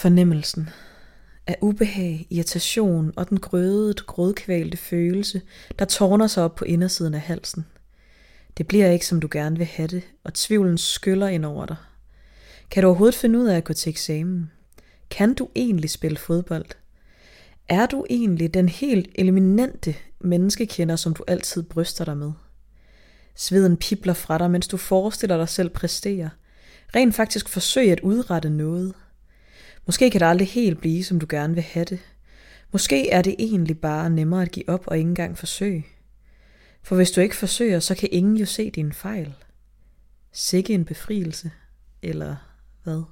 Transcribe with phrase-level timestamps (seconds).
[0.00, 0.68] Fornemmelsen
[1.46, 5.42] af ubehag, irritation og den grødet, grådkvalte følelse,
[5.78, 7.66] der tårner sig op på indersiden af halsen.
[8.58, 11.76] Det bliver ikke, som du gerne vil have det, og tvivlen skyller ind over dig.
[12.70, 14.50] Kan du overhovedet finde ud af at gå til eksamen?
[15.10, 16.66] Kan du egentlig spille fodbold?
[17.68, 22.32] Er du egentlig den helt eliminante menneskekender, som du altid bryster dig med?
[23.34, 26.30] Sveden pipler fra dig, mens du forestiller dig selv præstere.
[26.96, 28.94] Rent faktisk forsøg at udrette noget.
[29.86, 31.98] Måske kan det aldrig helt blive, som du gerne vil have det.
[32.72, 35.86] Måske er det egentlig bare nemmere at give op og ikke engang forsøge.
[36.82, 39.34] For hvis du ikke forsøger, så kan ingen jo se dine fejl.
[40.32, 41.50] Sikke en befrielse,
[42.02, 42.36] eller
[42.82, 43.02] hvad?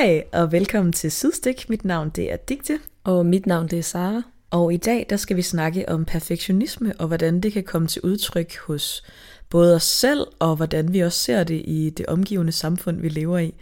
[0.00, 1.68] Hej og velkommen til Sydstik.
[1.68, 2.78] Mit navn det er Digte.
[3.04, 4.22] Og mit navn det er Sara.
[4.50, 8.02] Og i dag der skal vi snakke om perfektionisme og hvordan det kan komme til
[8.02, 9.02] udtryk hos
[9.50, 13.38] både os selv og hvordan vi også ser det i det omgivende samfund, vi lever
[13.38, 13.54] i.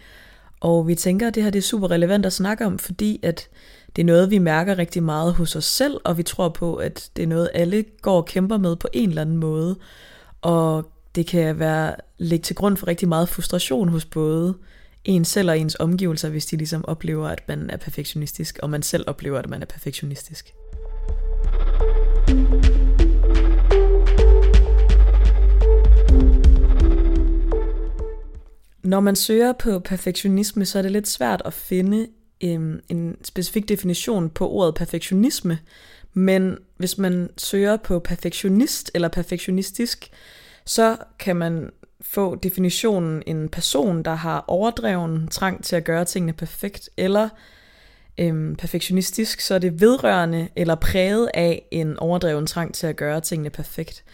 [0.61, 3.48] Og vi tænker, at det her det er super relevant at snakke om, fordi at
[3.97, 7.11] det er noget, vi mærker rigtig meget hos os selv, og vi tror på, at
[7.16, 9.78] det er noget, alle går og kæmper med på en eller anden måde.
[10.41, 14.55] Og det kan være ligge til grund for rigtig meget frustration hos både
[15.09, 18.83] en selv og ens omgivelser, hvis de ligesom oplever, at man er perfektionistisk, og man
[18.83, 20.55] selv oplever, at man er perfektionistisk.
[28.84, 32.06] Når man søger på perfektionisme, så er det lidt svært at finde
[32.45, 35.59] øhm, en specifik definition på ordet perfektionisme,
[36.15, 40.11] men hvis man søger på perfektionist eller perfektionistisk,
[40.67, 46.32] så kan man få definitionen en person, der har overdreven trang til at gøre tingene
[46.32, 47.28] perfekt, eller
[48.18, 53.20] øhm, perfektionistisk, så er det vedrørende eller præget af en overdreven trang til at gøre
[53.20, 54.04] tingene perfekt.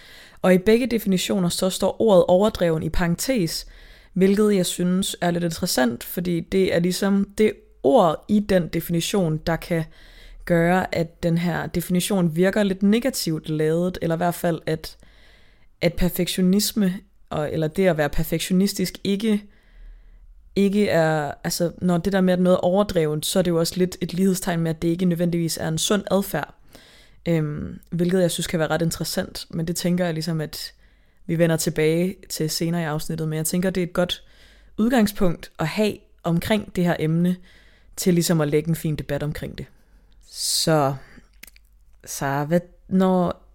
[0.42, 3.66] Og i begge definitioner så står ordet overdreven i parentes,
[4.12, 7.52] hvilket jeg synes er lidt interessant, fordi det er ligesom det
[7.82, 9.84] ord i den definition, der kan
[10.44, 14.96] gøre, at den her definition virker lidt negativt lavet, eller i hvert fald, at,
[15.80, 16.94] at perfektionisme
[17.30, 19.42] og, eller det at være perfektionistisk ikke,
[20.56, 23.58] ikke er, altså når det der med at noget er overdrevet, så er det jo
[23.58, 26.54] også lidt et lighedstegn med, at det ikke nødvendigvis er en sund adfærd.
[27.26, 30.74] Øhm, hvilket jeg synes kan være ret interessant, men det tænker jeg ligesom, at
[31.26, 34.24] vi vender tilbage til senere i afsnittet, men jeg tænker, det er et godt
[34.78, 37.36] udgangspunkt at have omkring det her emne,
[37.96, 39.66] til ligesom at lægge en fin debat omkring det.
[40.30, 40.94] Så,
[42.04, 43.46] så hvad, når,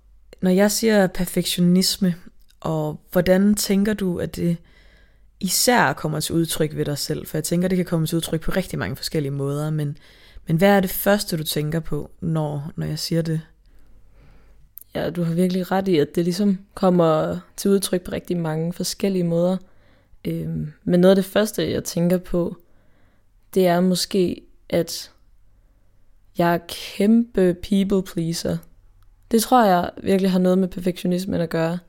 [0.41, 2.15] når jeg siger perfektionisme,
[2.59, 4.57] og hvordan tænker du, at det
[5.39, 7.27] især kommer til udtryk ved dig selv?
[7.27, 9.97] For jeg tænker, det kan komme til udtryk på rigtig mange forskellige måder, men,
[10.47, 13.41] men hvad er det første, du tænker på, når, når jeg siger det?
[14.95, 18.73] Ja, du har virkelig ret i, at det ligesom kommer til udtryk på rigtig mange
[18.73, 19.57] forskellige måder.
[20.25, 22.57] Øhm, men noget af det første, jeg tænker på,
[23.53, 25.11] det er måske, at
[26.37, 28.57] jeg er kæmpe people pleaser.
[29.31, 31.79] Det tror jeg virkelig har noget med perfektionismen at gøre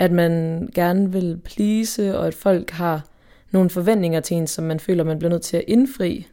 [0.00, 3.06] at man gerne vil please, og at folk har
[3.50, 6.28] nogle forventninger til en, som man føler, man bliver nødt til at indfri.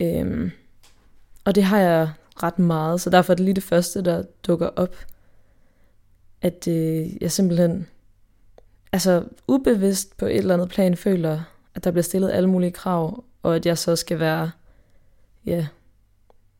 [0.00, 0.50] Øhm,
[1.44, 2.10] og det har jeg
[2.42, 4.96] ret meget, så derfor er det lige det første, der dukker op.
[6.42, 7.86] At øh, jeg simpelthen,
[8.92, 11.40] altså ubevidst på et eller andet plan, føler,
[11.74, 14.50] at der bliver stillet alle mulige krav, og at jeg så skal være,
[15.46, 15.66] ja,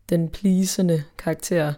[0.08, 1.72] den plisende karakter.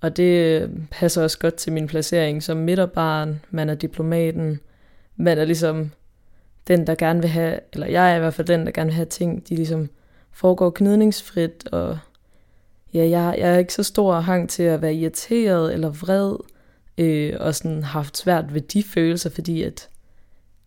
[0.00, 3.40] Og det øh, passer også godt til min placering som midterbarn.
[3.50, 4.60] Man er diplomaten.
[5.16, 5.90] Man er ligesom
[6.68, 8.94] den, der gerne vil have, eller jeg er i hvert fald den, der gerne vil
[8.94, 9.88] have ting, de ligesom
[10.32, 11.98] foregår knidningsfrit, og
[12.94, 16.36] ja, jeg, jeg er ikke så stor hang til at være irriteret eller vred,
[16.98, 19.88] øh, og sådan haft svært ved de følelser, fordi at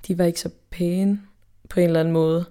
[0.08, 1.22] de var ikke så pæne
[1.70, 2.46] på en eller anden måde.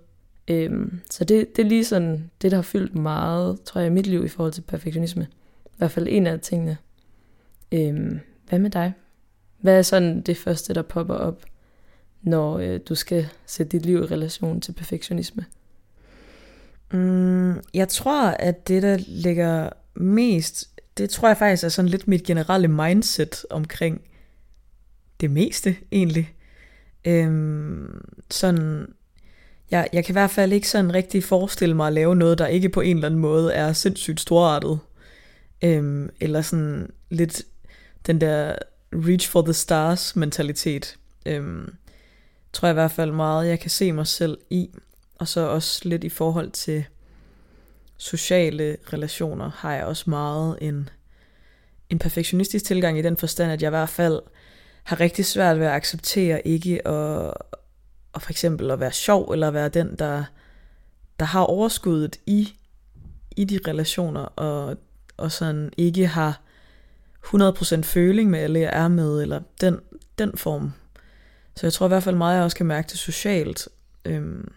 [0.48, 3.94] Øhm, så det, det er lige sådan det, der har fyldt meget, tror jeg, i
[3.94, 5.26] mit liv i forhold til perfektionisme.
[5.78, 6.76] I hvert fald en af tingene.
[7.72, 8.92] Øhm, hvad med dig?
[9.60, 11.44] Hvad er sådan det første, der popper op,
[12.22, 15.44] når øh, du skal sætte dit liv i relation til perfektionisme?
[16.92, 22.08] Mm, jeg tror, at det, der ligger mest, det tror jeg faktisk er sådan lidt
[22.08, 24.00] mit generelle mindset omkring
[25.20, 26.34] det meste, egentlig.
[27.04, 28.86] Øhm, sådan,
[29.70, 32.46] jeg, jeg kan i hvert fald ikke sådan rigtig forestille mig at lave noget, der
[32.46, 34.78] ikke på en eller anden måde er sindssygt storartet.
[35.62, 37.42] Øhm, eller sådan lidt
[38.06, 38.56] den der
[38.92, 40.96] reach for the stars mentalitet.
[41.26, 41.74] Øhm,
[42.52, 44.70] tror jeg i hvert fald meget, jeg kan se mig selv i.
[45.18, 46.84] Og så også lidt i forhold til
[47.96, 50.88] sociale relationer, har jeg også meget en,
[51.90, 54.20] en perfektionistisk tilgang i den forstand, at jeg i hvert fald
[54.84, 57.34] har rigtig svært ved at acceptere ikke at,
[58.12, 60.24] og for eksempel at være sjov, eller være den, der,
[61.20, 62.54] der har overskuddet i,
[63.36, 64.76] i de relationer, og,
[65.18, 66.40] og sådan ikke har
[67.24, 69.80] 100% føling med alle, jeg er med, eller den,
[70.18, 70.72] den form.
[71.56, 73.68] Så jeg tror i hvert fald meget, jeg også kan mærke det socialt.
[74.04, 74.52] Øhm,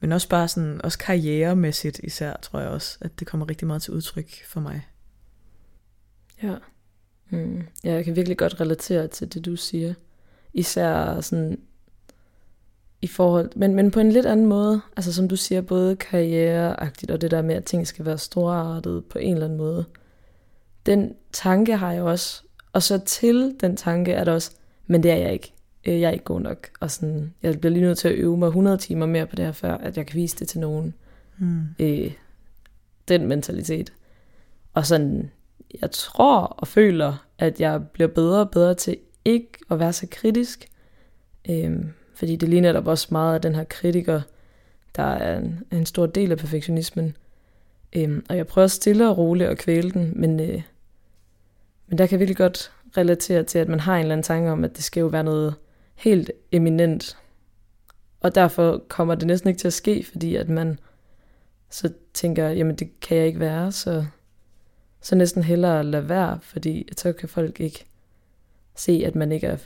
[0.00, 3.82] men også bare sådan, også karrieremæssigt især, tror jeg også, at det kommer rigtig meget
[3.82, 4.88] til udtryk for mig.
[6.42, 6.54] Ja.
[7.30, 7.62] Mm.
[7.84, 9.94] Ja, jeg kan virkelig godt relatere til det, du siger.
[10.52, 11.60] Især sådan
[13.02, 14.80] i forhold, men, men på en lidt anden måde.
[14.96, 19.04] Altså som du siger, både karriereagtigt og det der med, at ting skal være storartet
[19.04, 19.84] på en eller anden måde.
[20.86, 22.42] Den tanke har jeg også.
[22.72, 24.50] Og så til den tanke er der også,
[24.86, 25.52] men det er jeg ikke.
[25.84, 26.68] Øh, jeg er ikke god nok.
[26.80, 29.44] Og sådan, jeg bliver lige nødt til at øve mig 100 timer mere på det
[29.44, 30.94] her, før at jeg kan vise det til nogen.
[31.38, 31.62] Mm.
[31.78, 32.12] Øh,
[33.08, 33.92] den mentalitet.
[34.74, 35.30] Og sådan,
[35.80, 40.06] jeg tror og føler, at jeg bliver bedre og bedre til ikke at være så
[40.10, 40.68] kritisk.
[41.50, 44.20] Øhm, fordi det ligner netop også meget af den her kritiker,
[44.96, 47.16] der er en, en stor del af perfektionismen.
[47.92, 50.62] Øhm, og jeg prøver stille og roligt at kvæle den, men, øh,
[51.88, 54.50] men der kan jeg virkelig godt relatere til, at man har en eller anden tanke
[54.50, 55.54] om, at det skal jo være noget
[55.94, 57.18] helt eminent.
[58.20, 60.78] Og derfor kommer det næsten ikke til at ske, fordi at man
[61.70, 64.04] så tænker, jamen det kan jeg ikke være, så,
[65.00, 67.84] så næsten hellere lade være, fordi så kan folk ikke
[68.74, 69.56] se, at man ikke er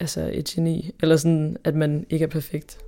[0.00, 2.78] altså et geni, eller sådan, at man ikke er perfekt.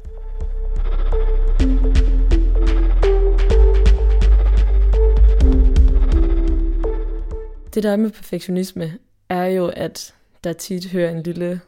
[7.74, 8.98] Det der med perfektionisme
[9.28, 10.14] er jo, at
[10.44, 11.60] der tit hører en lille,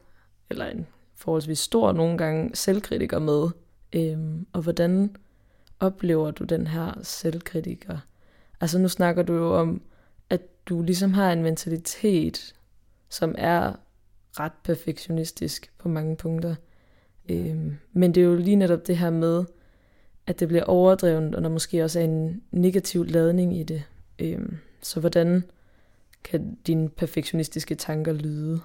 [0.50, 0.86] eller en
[1.16, 3.48] forholdsvis stor nogle gange, selvkritiker med.
[3.92, 5.16] Øhm, og hvordan
[5.80, 7.98] oplever du den her selvkritiker?
[8.60, 9.82] Altså nu snakker du jo om,
[10.30, 12.54] at du ligesom har en mentalitet,
[13.08, 13.72] som er
[14.40, 16.54] ret perfektionistisk på mange punkter.
[17.28, 19.44] Øhm, men det er jo lige netop det her med,
[20.26, 23.82] at det bliver overdrevet, og der måske også er en negativ ladning i det.
[24.18, 25.44] Øhm, så hvordan
[26.24, 28.60] kan dine perfektionistiske tanker lyde?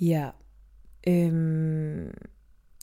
[0.00, 0.30] Ja,
[1.06, 2.14] øhm,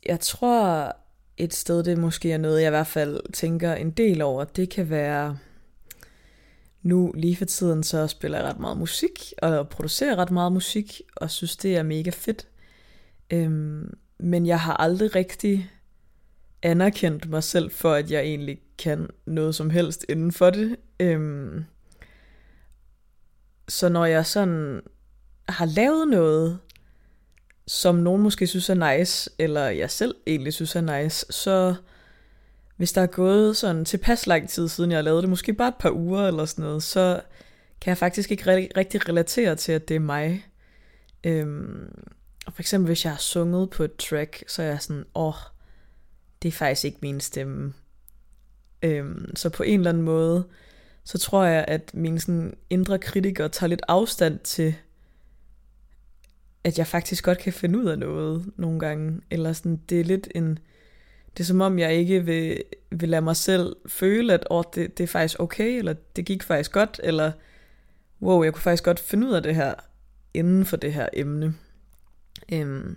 [0.05, 0.95] jeg tror
[1.37, 4.69] et sted, det måske er noget, jeg i hvert fald tænker en del over, det
[4.69, 5.37] kan være
[6.83, 11.01] nu lige for tiden så spiller jeg ret meget musik, og producerer ret meget musik,
[11.15, 12.47] og synes det er mega fedt.
[13.29, 15.71] Øhm, men jeg har aldrig rigtig
[16.61, 20.75] anerkendt mig selv for, at jeg egentlig kan noget som helst inden for det.
[20.99, 21.63] Øhm,
[23.67, 24.81] så når jeg sådan
[25.49, 26.59] har lavet noget,
[27.67, 31.75] som nogen måske synes er nice, eller jeg selv egentlig synes er nice, så
[32.77, 35.67] hvis der er gået sådan tilpas lang tid siden jeg har lavet det, måske bare
[35.67, 37.21] et par uger eller sådan noget, så
[37.81, 40.45] kan jeg faktisk ikke rigtig relatere til, at det er mig.
[41.23, 41.91] Øhm,
[42.45, 45.27] og for eksempel hvis jeg har sunget på et track, så er jeg sådan, åh,
[45.27, 45.33] oh,
[46.41, 47.73] det er faktisk ikke min stemme.
[48.81, 50.43] Øhm, så på en eller anden måde,
[51.03, 54.75] så tror jeg, at mine sådan indre kritikere tager lidt afstand til,
[56.63, 59.21] at jeg faktisk godt kan finde ud af noget nogle gange.
[59.31, 60.59] Eller sådan, det er lidt en
[61.37, 64.97] det er som om, jeg ikke vil, vil lade mig selv føle, at oh, det,
[64.97, 67.31] det er faktisk okay, eller det gik faktisk godt, eller
[68.21, 69.73] wow, jeg kunne faktisk godt finde ud af det her
[70.33, 71.55] inden for det her emne.
[72.51, 72.95] Øhm,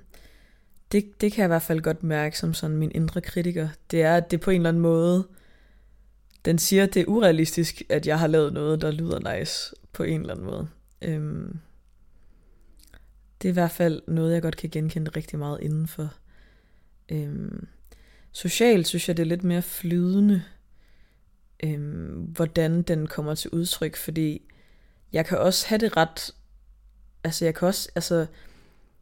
[0.93, 3.69] det, det kan jeg i hvert fald godt mærke som sådan min indre kritiker.
[3.91, 5.27] Det er, at det på en eller anden måde,
[6.45, 10.03] den siger, at det er urealistisk, at jeg har lavet noget, der lyder nice på
[10.03, 10.69] en eller anden måde.
[11.03, 11.59] Øhm,
[13.43, 16.15] det er i hvert fald noget, jeg godt kan genkende rigtig meget indenfor.
[17.09, 17.67] Øhm,
[18.37, 20.43] Socialt synes jeg, det er lidt mere flydende,
[21.63, 24.43] øhm, hvordan den kommer til udtryk, fordi
[25.13, 26.31] jeg kan også have det ret,
[27.25, 28.27] altså jeg kan også altså,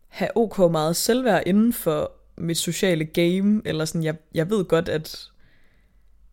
[0.09, 4.88] have ok meget selvværd inden for mit sociale game, eller sådan, jeg, jeg ved godt,
[4.88, 5.31] at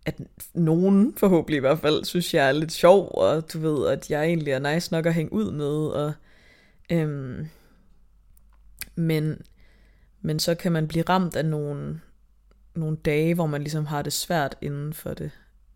[0.06, 0.22] at
[0.54, 4.24] nogen forhåbentlig i hvert fald synes, jeg er lidt sjov, og du ved, at jeg
[4.24, 6.14] egentlig er nice nok at hænge ud med, og
[6.92, 7.48] øhm,
[8.96, 9.42] men,
[10.22, 12.00] men så kan man blive ramt af nogle,
[12.76, 15.32] nogle dage, hvor man ligesom har det svært inden for det.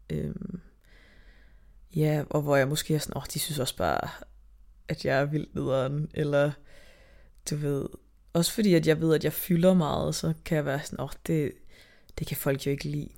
[0.09, 0.59] Øhm,
[1.95, 4.09] ja, og hvor jeg måske er sådan, åh, oh, de synes også bare,
[4.87, 6.51] at jeg er vildt nederen, eller
[7.49, 7.85] du ved,
[8.33, 11.03] også fordi at jeg ved, at jeg fylder meget, så kan jeg være sådan, åh,
[11.03, 11.51] oh, det,
[12.19, 13.09] det kan folk jo ikke lide.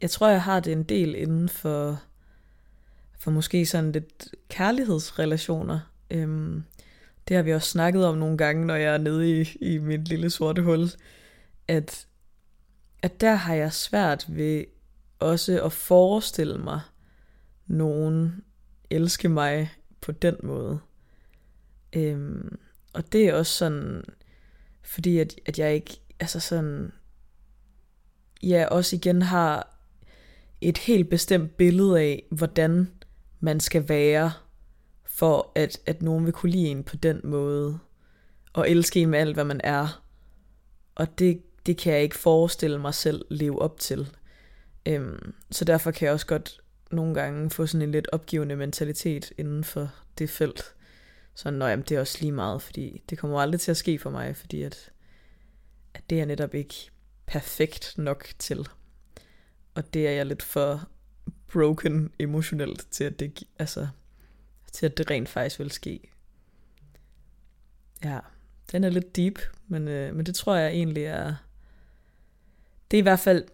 [0.00, 2.02] Jeg tror, jeg har det en del inden for,
[3.18, 5.80] for måske sådan lidt kærlighedsrelationer.
[6.10, 6.64] Øhm,
[7.28, 10.08] det har vi også snakket om nogle gange, når jeg er nede i, i mit
[10.08, 10.90] lille sorte hul,
[11.68, 12.06] at,
[13.06, 14.64] at der har jeg svært ved
[15.18, 16.80] også at forestille mig
[17.66, 18.44] nogen
[18.90, 20.78] elske mig på den måde.
[21.92, 22.58] Øhm,
[22.92, 24.04] og det er også sådan,
[24.82, 26.92] fordi at, at jeg ikke, altså sådan,
[28.42, 29.78] jeg også igen har
[30.60, 32.90] et helt bestemt billede af, hvordan
[33.40, 34.32] man skal være,
[35.04, 37.78] for at, at nogen vil kunne lide en på den måde,
[38.52, 40.02] og elske en med alt, hvad man er.
[40.94, 44.16] Og det, det kan jeg ikke forestille mig selv leve op til.
[44.86, 49.32] Øhm, så derfor kan jeg også godt nogle gange få sådan en lidt opgivende mentalitet
[49.38, 50.74] inden for det felt.
[51.34, 53.98] Så nå, jamen, det er også lige meget, fordi det kommer aldrig til at ske
[53.98, 54.90] for mig, fordi at,
[55.94, 56.74] at det er netop ikke
[57.26, 58.68] perfekt nok til.
[59.74, 60.88] Og det er jeg lidt for
[61.52, 63.88] broken emotionelt til, at det, altså,
[64.72, 66.10] til at det rent faktisk vil ske.
[68.04, 68.18] Ja,
[68.72, 71.34] den er lidt deep, men, øh, men det tror jeg egentlig er...
[72.90, 73.44] Det er i hvert fald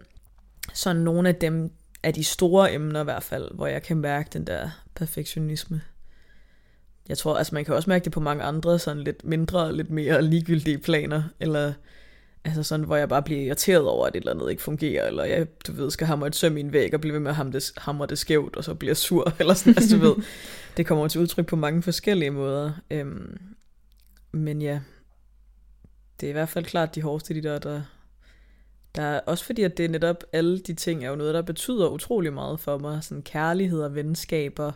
[0.74, 1.72] sådan nogle af dem,
[2.02, 5.80] af de store emner i hvert fald, hvor jeg kan mærke den der perfektionisme.
[7.08, 9.90] Jeg tror, altså man kan også mærke det på mange andre, sådan lidt mindre, lidt
[9.90, 11.72] mere ligegyldige planer, eller
[12.44, 15.24] altså sådan, hvor jeg bare bliver irriteret over, at et eller andet ikke fungerer, eller
[15.24, 17.36] jeg, du ved, skal hamre et søm i en væg, og blive ved med at
[17.36, 20.14] hamre det, hamre det skævt, og så bliver sur, eller sådan, altså du ved,
[20.76, 22.72] det kommer til udtryk på mange forskellige måder.
[22.90, 23.38] Øhm,
[24.32, 24.80] men ja,
[26.20, 27.82] det er i hvert fald klart de hårdeste, de der, der,
[28.94, 31.42] der er også fordi, at det er netop alle de ting er jo noget, der
[31.42, 33.04] betyder utrolig meget for mig.
[33.04, 34.72] Sådan kærlighed og venskaber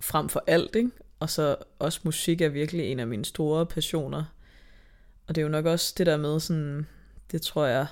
[0.00, 0.90] frem for alt, ikke?
[1.20, 4.24] Og så også musik er virkelig en af mine store passioner.
[5.26, 6.86] Og det er jo nok også det der med sådan,
[7.30, 7.86] det tror jeg,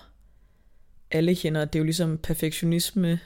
[1.11, 3.21] alle kender, det er jo ligesom perfektionisme,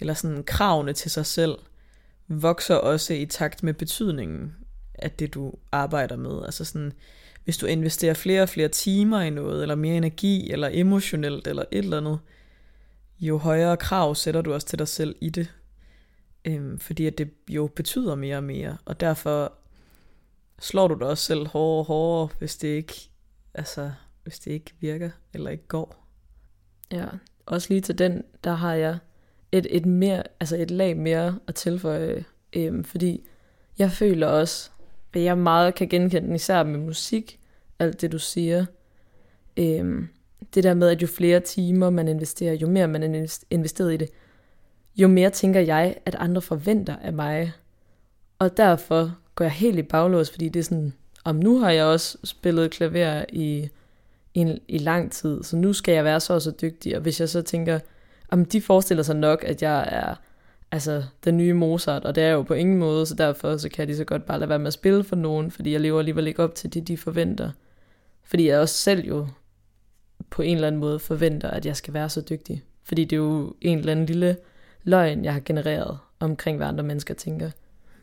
[0.00, 1.58] eller sådan kravene til sig selv,
[2.28, 4.56] vokser også i takt med betydningen
[4.94, 6.44] af det, du arbejder med.
[6.44, 6.92] Altså sådan,
[7.48, 11.64] hvis du investerer flere og flere timer i noget, eller mere energi, eller emotionelt, eller
[11.70, 12.18] et eller andet,
[13.20, 15.54] jo højere krav sætter du også til dig selv i det.
[16.44, 19.52] Øhm, fordi at det jo betyder mere og mere, og derfor
[20.60, 23.10] slår du dig også selv hårdere og hårdere, hvis det ikke,
[23.54, 23.90] altså,
[24.22, 26.06] hvis det ikke virker, eller ikke går.
[26.90, 27.06] Ja,
[27.46, 28.98] også lige til den, der har jeg
[29.52, 33.28] et, et, mere, altså et lag mere at tilføje, øhm, fordi
[33.78, 34.70] jeg føler også,
[35.14, 37.38] jeg meget kan genkende, især med musik,
[37.78, 38.66] alt det du siger.
[39.56, 40.08] Øhm,
[40.54, 43.96] det der med, at jo flere timer man investerer, jo mere man er investeret i
[43.96, 44.10] det,
[44.96, 47.52] jo mere tænker jeg, at andre forventer af mig.
[48.38, 50.92] Og derfor går jeg helt i baglås, fordi det er sådan,
[51.24, 53.68] om nu har jeg også spillet klaver i,
[54.34, 56.96] i, i lang tid, så nu skal jeg være så og så dygtig.
[56.96, 57.78] Og hvis jeg så tænker,
[58.28, 60.14] om de forestiller sig nok, at jeg er
[60.72, 63.88] altså den nye Mozart, og det er jo på ingen måde, så derfor så kan
[63.88, 66.26] de så godt bare lade være med at spille for nogen, fordi jeg lever alligevel
[66.26, 67.50] ikke op til det, de forventer.
[68.24, 69.26] Fordi jeg også selv jo
[70.30, 72.64] på en eller anden måde forventer, at jeg skal være så dygtig.
[72.84, 74.36] Fordi det er jo en eller anden lille
[74.82, 77.50] løgn, jeg har genereret omkring, hvad andre mennesker tænker.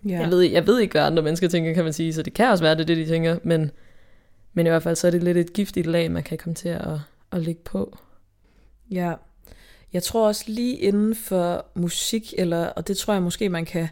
[0.05, 0.19] Ja.
[0.19, 2.49] Jeg, ved, jeg ved ikke, hvad andre mennesker tænker, kan man sige, så det kan
[2.49, 3.71] også være, det det, de tænker, men,
[4.53, 6.69] men i hvert fald så er det lidt et giftigt lag, man kan komme til
[6.69, 6.99] at,
[7.31, 7.97] at ligge på.
[8.91, 9.13] Ja,
[9.95, 13.87] jeg tror også lige inden for musik, eller, og det tror jeg måske, man kan,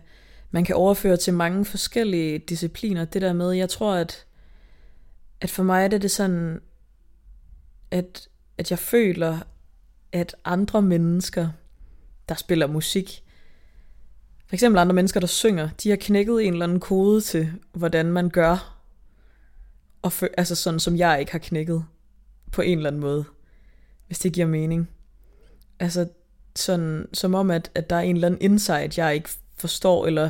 [0.52, 4.26] man kan overføre til mange forskellige discipliner, det der med, jeg tror, at,
[5.42, 6.62] at for mig er det, det sådan,
[7.92, 9.40] at, at jeg føler,
[10.12, 11.50] at andre mennesker,
[12.30, 13.24] der spiller musik,
[14.48, 18.06] for eksempel andre mennesker, der synger, de har knækket en eller anden kode til, hvordan
[18.06, 18.80] man gør,
[20.02, 21.86] og for, altså sådan, som jeg ikke har knækket,
[22.52, 23.26] på en eller anden måde,
[24.08, 24.90] hvis det giver mening.
[25.80, 26.08] Altså
[26.56, 30.30] sådan, som om, at, at der er en eller anden insight, jeg ikke forstår, eller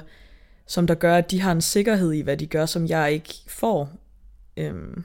[0.67, 3.33] som der gør, at de har en sikkerhed i, hvad de gør, som jeg ikke
[3.47, 3.89] får.
[4.57, 5.03] Øhm,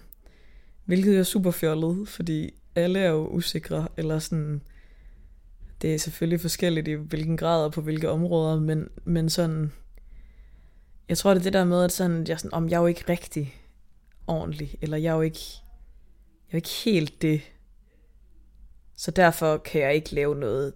[0.85, 4.63] hvilket er super fjollet, fordi alle er jo usikre, eller sådan,
[5.83, 9.73] det er selvfølgelig forskelligt i hvilken grad og på hvilke områder, men, men sådan,
[11.09, 12.87] jeg tror det er det der med, at sådan, jeg, sådan, om jeg er jo
[12.87, 13.55] ikke rigtig
[14.27, 17.41] ordentlig, eller jeg er jo ikke, jeg er jo ikke helt det,
[18.99, 20.73] så derfor kan jeg ikke lave noget,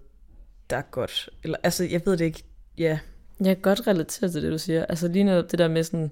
[0.70, 1.30] der er godt.
[1.42, 2.44] Eller, altså, jeg ved det ikke.
[2.78, 2.98] Ja.
[3.40, 4.84] Jeg kan godt relatere til det, du siger.
[4.84, 6.10] Altså lige netop det der med sådan,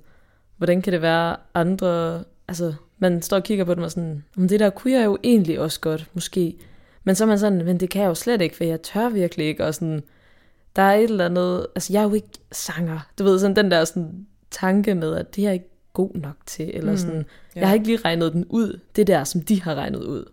[0.57, 2.25] hvordan kan det være andre...
[2.49, 5.19] Altså, man står og kigger på dem og sådan, om det der kunne jeg jo
[5.23, 6.57] egentlig også godt, måske.
[7.05, 9.09] Men så er man sådan, men det kan jeg jo slet ikke, for jeg tør
[9.09, 9.65] virkelig ikke.
[9.65, 10.03] Og sådan,
[10.77, 11.67] der er et eller andet...
[11.75, 13.11] Altså, jeg er jo ikke sanger.
[13.19, 16.37] Du ved, sådan den der sådan, tanke med, at det er jeg ikke god nok
[16.47, 16.71] til.
[16.75, 17.27] Eller mm, sådan,
[17.57, 17.61] ja.
[17.61, 18.81] jeg har ikke lige regnet den ud.
[18.97, 20.25] Det der, som de har regnet ud.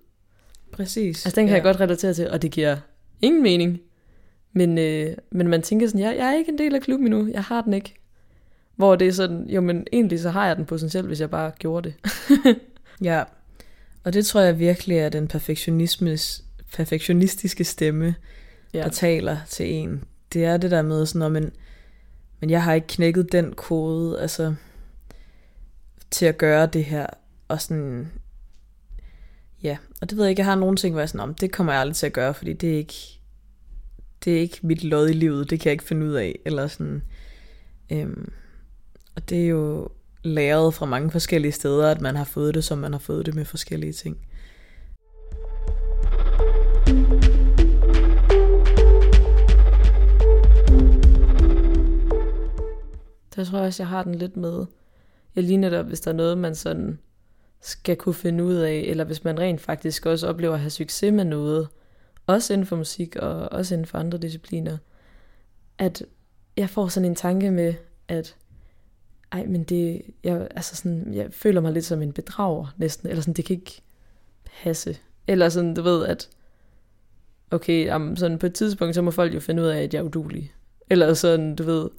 [0.78, 1.26] Præcis.
[1.26, 1.56] Altså den kan ja.
[1.56, 2.78] jeg godt relatere til, og det giver
[3.22, 3.80] ingen mening.
[4.54, 7.32] Men, øh, men man tænker sådan, jeg, jeg er ikke en del af klubben endnu,
[7.32, 7.94] jeg har den ikke.
[8.76, 11.52] Hvor det er sådan, jo men egentlig så har jeg den potentielt, hvis jeg bare
[11.60, 11.96] gjorde det.
[13.02, 13.24] Ja,
[14.04, 16.44] og det tror jeg virkelig er den perfektionismes,
[16.74, 18.16] perfektionistiske stemme,
[18.74, 18.84] ja.
[18.84, 20.04] der taler til en.
[20.34, 21.52] Det er det der med sådan, at men,
[22.40, 24.56] men jeg har ikke knækket den kode, altså
[26.12, 27.06] til at gøre det her,
[27.48, 28.27] og sådan, ja,
[30.02, 31.74] og det ved jeg ikke, jeg har nogle ting, hvor jeg sådan, om det kommer
[31.74, 33.20] jeg aldrig til at gøre, fordi det er ikke,
[34.26, 36.68] det er ikke mit lod i livet, det kan jeg ikke finde ud af, eller
[36.68, 37.04] sådan,
[37.92, 38.32] øhm,
[39.16, 39.90] og det er jo
[40.24, 43.36] læret fra mange forskellige steder, at man har fået det, som man har fået det
[43.36, 44.18] med forskellige ting.
[53.36, 54.66] Der tror jeg også, jeg har den lidt med.
[55.36, 57.00] Jeg lige netop, hvis der er noget, man sådan
[57.62, 61.14] skal kunne finde ud af, eller hvis man rent faktisk også oplever at have succes
[61.14, 61.68] med noget,
[62.28, 64.78] også inden for musik og også inden for andre discipliner,
[65.78, 66.04] at
[66.58, 67.74] jeg får sådan en tanke med,
[68.08, 68.36] at
[69.32, 73.22] ej, men det, jeg, altså sådan, jeg føler mig lidt som en bedrager næsten, eller
[73.22, 73.82] sådan, det kan ikke
[74.64, 74.98] passe.
[75.28, 76.30] Eller sådan, du ved, at
[77.52, 80.00] okay, jamen, sådan på et tidspunkt, så må folk jo finde ud af, at jeg
[80.00, 80.54] er udulig.
[80.90, 81.90] Eller sådan, du ved,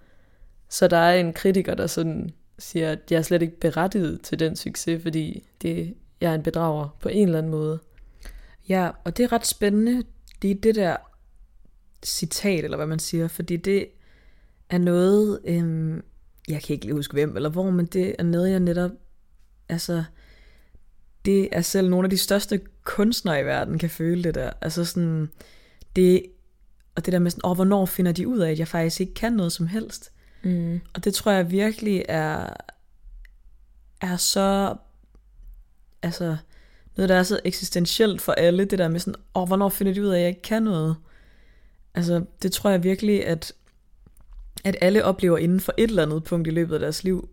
[0.69, 4.39] så der er en kritiker, der sådan siger, at jeg er slet ikke berettiget til
[4.39, 7.79] den succes, fordi det, jeg er en bedrager på en eller anden måde.
[8.69, 10.05] Ja, og det er ret spændende,
[10.43, 10.97] det er det der
[12.03, 13.87] citat, eller hvad man siger, fordi det
[14.71, 16.03] er noget, øhm,
[16.49, 18.91] jeg kan ikke lige huske hvem eller hvor, men det er noget, jeg netop,
[19.69, 20.05] altså,
[21.25, 24.51] det er selv nogle af de største kunstnere i verden kan føle det der.
[24.61, 25.29] Altså sådan,
[25.97, 26.23] det,
[26.95, 29.15] og det der med sådan, åh, hvornår finder de ud af, at jeg faktisk ikke
[29.15, 30.13] kan noget som helst?
[30.43, 30.81] Mm.
[30.95, 32.49] Og det tror jeg virkelig er,
[34.01, 34.77] er så,
[36.03, 36.37] altså,
[36.97, 40.03] noget, der er så eksistentielt for alle, det der med sådan, åh, hvornår finder de
[40.03, 40.97] ud af, at jeg ikke kan noget?
[41.95, 43.53] Altså, det tror jeg virkelig, at
[44.65, 47.29] at alle oplever inden for et eller andet punkt i løbet af deres liv,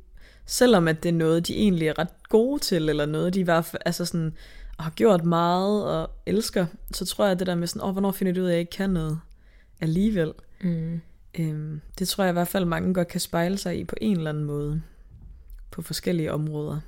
[0.45, 3.75] selvom at det er noget, de egentlig er ret gode til, eller noget, de var,
[3.85, 4.33] altså sådan,
[4.79, 7.91] har gjort meget og elsker, så tror jeg, at det der med sådan, åh, oh,
[7.91, 9.19] hvornår finder du ud af, at jeg ikke kan noget
[9.81, 10.33] alligevel?
[10.61, 11.01] Mm.
[11.39, 14.17] Øhm, det tror jeg i hvert fald, mange godt kan spejle sig i på en
[14.17, 14.81] eller anden måde,
[15.71, 16.79] på forskellige områder.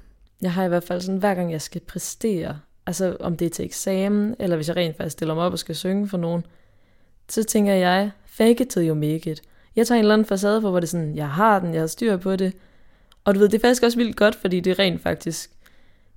[0.41, 3.49] Jeg har i hvert fald sådan, hver gang jeg skal præstere, altså om det er
[3.49, 6.45] til eksamen, eller hvis jeg rent faktisk stiller mig op og skal synge for nogen,
[7.29, 9.41] så tænker jeg, fake it till you make it.
[9.75, 11.81] Jeg tager en eller anden facade for, hvor det er sådan, jeg har den, jeg
[11.81, 12.53] har styr på det.
[13.23, 15.51] Og du ved, det er faktisk også vildt godt, fordi det rent faktisk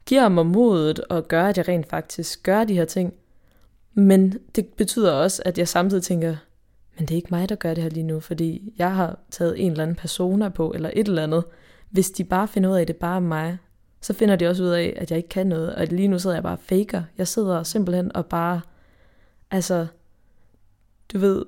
[0.06, 3.14] giver mig modet og gør, at jeg rent faktisk gør de her ting.
[3.94, 6.36] Men det betyder også, at jeg samtidig tænker,
[7.00, 9.64] men det er ikke mig, der gør det her lige nu, fordi jeg har taget
[9.64, 11.44] en eller anden persona på, eller et eller andet.
[11.90, 13.58] Hvis de bare finder ud af, at det bare er mig,
[14.00, 16.36] så finder de også ud af, at jeg ikke kan noget, og lige nu sidder
[16.36, 17.02] jeg bare faker.
[17.18, 18.60] Jeg sidder simpelthen og bare,
[19.50, 19.86] altså,
[21.12, 21.44] du ved,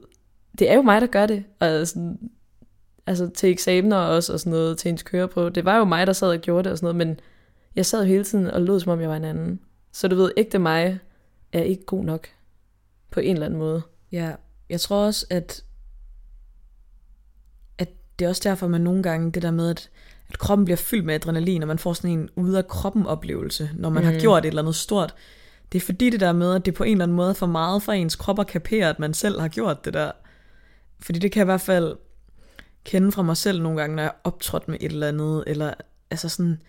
[0.58, 1.44] det er jo mig, der gør det.
[1.60, 2.30] Og sådan,
[3.06, 5.50] altså til eksamener også, og sådan noget, til ens køreprøve.
[5.50, 7.20] Det var jo mig, der sad og gjorde det og sådan noget, men
[7.76, 9.60] jeg sad hele tiden og lød, som om jeg var en anden.
[9.92, 10.98] Så du ved, ægte mig
[11.52, 12.28] er ikke god nok
[13.10, 13.82] på en eller anden måde.
[14.12, 14.32] Ja,
[14.72, 15.64] jeg tror også, at,
[17.78, 19.90] at det er også derfor, man nogle gange, det der med, at,
[20.28, 23.70] at kroppen bliver fyldt med adrenalin, og man får sådan en ude af kroppen oplevelse,
[23.74, 24.12] når man mm.
[24.12, 25.14] har gjort et eller andet stort.
[25.72, 27.46] Det er fordi det der med, at det på en eller anden måde er for
[27.46, 30.12] meget for ens krop at kapere, at man selv har gjort det der.
[31.00, 31.96] Fordi det kan jeg i hvert fald
[32.84, 35.74] kende fra mig selv nogle gange, når jeg optrådt med et eller andet, eller
[36.10, 36.62] altså sådan,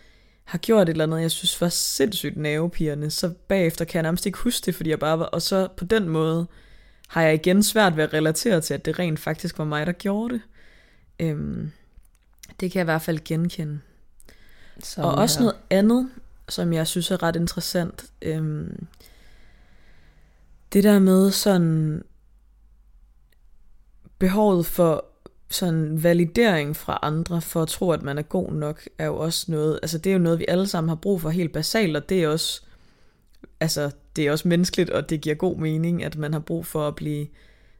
[0.43, 4.25] har gjort et eller andet, jeg synes var sindssygt nervepirrende, så bagefter kan jeg nærmest
[4.25, 6.47] ikke huske det, fordi jeg bare var, og så på den måde
[7.13, 9.91] har jeg igen svært ved at relatere til, at det rent faktisk var mig, der
[9.91, 10.41] gjorde det.
[11.19, 11.71] Øhm,
[12.59, 13.79] det kan jeg i hvert fald genkende.
[14.79, 15.43] Sådan og også her.
[15.43, 16.09] noget andet,
[16.49, 18.05] som jeg synes er ret interessant.
[18.21, 18.87] Øhm,
[20.73, 22.03] det der med sådan
[24.19, 25.05] behovet for
[25.49, 29.51] sådan validering fra andre for at tro, at man er god nok, er jo også
[29.51, 32.09] noget, altså det er jo noget, vi alle sammen har brug for helt basalt, og
[32.09, 32.61] det er også,
[33.63, 36.87] altså det er også menneskeligt, og det giver god mening, at man har brug for
[36.87, 37.27] at blive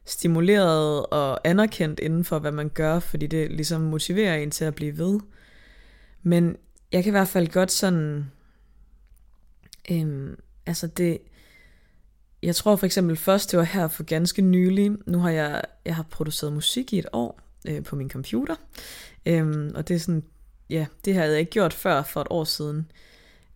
[0.04, 4.74] stimuleret og anerkendt inden for, hvad man gør, fordi det ligesom motiverer en til at
[4.74, 5.20] blive ved.
[6.22, 6.56] Men
[6.92, 8.30] jeg kan i hvert fald godt sådan,
[9.90, 11.18] øhm, altså det,
[12.42, 14.92] jeg tror for eksempel først, det var her for ganske nylig.
[15.06, 18.54] Nu har jeg, jeg har produceret musik i et år øh, på min computer.
[19.26, 20.24] Øhm, og det er sådan,
[20.70, 22.90] ja, det havde jeg ikke gjort før for et år siden.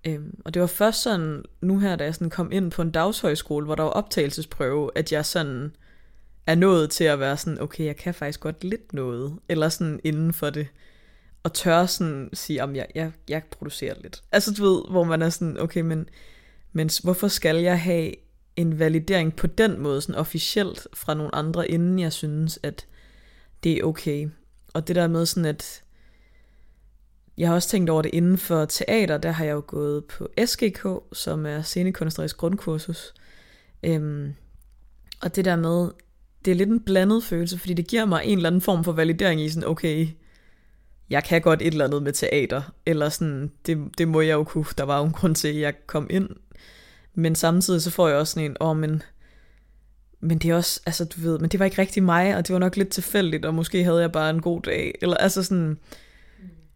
[0.07, 2.91] Øhm, og det var først sådan, nu her, da jeg sådan kom ind på en
[2.91, 5.77] dagshøjskole, hvor der var optagelsesprøve, at jeg sådan
[6.47, 10.01] er nået til at være sådan, okay, jeg kan faktisk godt lidt noget, eller sådan
[10.05, 10.67] inden for det,
[11.43, 14.23] og tør sådan sige, om jeg, jeg, jeg producerer lidt.
[14.33, 16.09] Altså du ved, hvor man er sådan, okay, men,
[16.73, 18.15] men hvorfor skal jeg have
[18.57, 22.87] en validering på den måde, sådan officielt fra nogle andre, inden jeg synes, at
[23.65, 24.29] det er okay.
[24.75, 25.83] Og det der med sådan, at
[27.39, 30.29] jeg har også tænkt over det inden for teater, der har jeg jo gået på
[30.47, 33.15] SGK, som er scenekunstnerisk grundkursus.
[33.83, 34.35] Øhm,
[35.23, 35.91] og det der med,
[36.45, 38.93] det er lidt en blandet følelse, fordi det giver mig en eller anden form for
[38.93, 40.09] validering i sådan, okay,
[41.11, 44.45] jeg kan godt et eller andet med teater, eller sådan, det, det må jeg jo
[44.45, 46.29] kunne, der var jo en grund til, at jeg kom ind.
[47.15, 49.03] Men samtidig så får jeg også sådan en, åh, oh, men,
[50.21, 52.53] men det er også, altså du ved, men det var ikke rigtig mig, og det
[52.53, 55.79] var nok lidt tilfældigt, og måske havde jeg bare en god dag, eller altså sådan,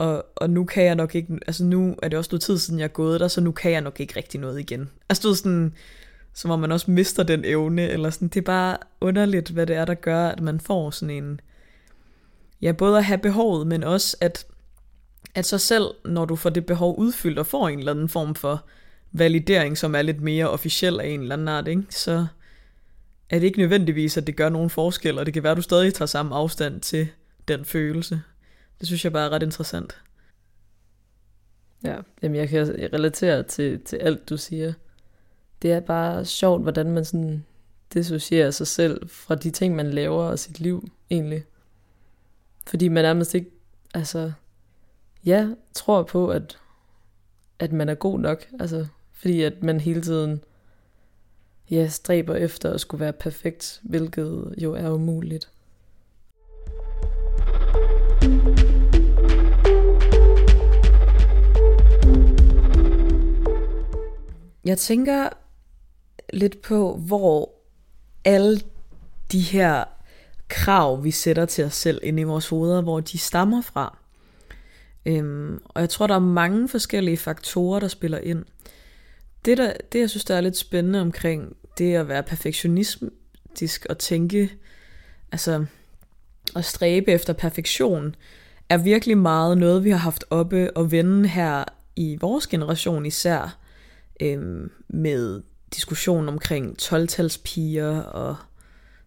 [0.03, 2.79] og, og nu kan jeg nok ikke, altså nu er det også noget tid siden
[2.79, 4.91] jeg er gået der, så nu kan jeg nok ikke rigtig noget igen.
[5.09, 5.75] Altså du er sådan,
[6.35, 9.77] som om man også mister den evne, eller sådan, det er bare underligt, hvad det
[9.77, 11.41] er, der gør, at man får sådan en,
[12.63, 14.47] ja, både at have behovet, men også at,
[15.35, 18.35] at så selv, når du får det behov udfyldt, og får en eller anden form
[18.35, 18.65] for
[19.13, 21.85] validering, som er lidt mere officiel af en eller anden art, ikke?
[21.91, 22.27] så
[23.31, 25.63] er det ikke nødvendigvis, at det gør nogen forskel, og det kan være, at du
[25.63, 27.09] stadig tager samme afstand til
[27.49, 28.23] den følelse.
[28.83, 30.01] Det synes jeg bare er ret interessant.
[31.85, 34.73] Ja, jamen jeg kan relatere til, til alt, du siger.
[35.63, 37.45] Det er bare sjovt, hvordan man sådan
[37.95, 41.45] dissocierer sig selv fra de ting, man laver og sit liv egentlig.
[42.67, 43.51] Fordi man nærmest ikke,
[43.95, 44.33] altså,
[45.25, 46.59] ja, tror på, at,
[47.59, 48.47] at man er god nok.
[48.61, 50.45] Altså, fordi at man hele tiden
[51.71, 55.52] ja, stræber efter at skulle være perfekt, hvilket jo er umuligt.
[64.65, 65.29] Jeg tænker
[66.33, 67.55] lidt på, hvor
[68.25, 68.61] alle
[69.33, 69.85] de her
[70.49, 73.99] krav, vi sætter til os selv inde i vores hoveder, hvor de stammer fra.
[75.07, 78.45] Øhm, og jeg tror, der er mange forskellige faktorer, der spiller ind.
[79.45, 83.99] Det, der, det, jeg synes, der er lidt spændende omkring det at være perfektionistisk og
[83.99, 84.53] tænke,
[85.33, 85.65] altså
[86.57, 88.15] at stræbe efter perfektion,
[88.69, 91.65] er virkelig meget noget, vi har haft oppe og vende her
[91.97, 93.59] i vores generation især,
[94.23, 95.43] øhm, med
[95.75, 98.37] diskussion omkring 12-talspiger og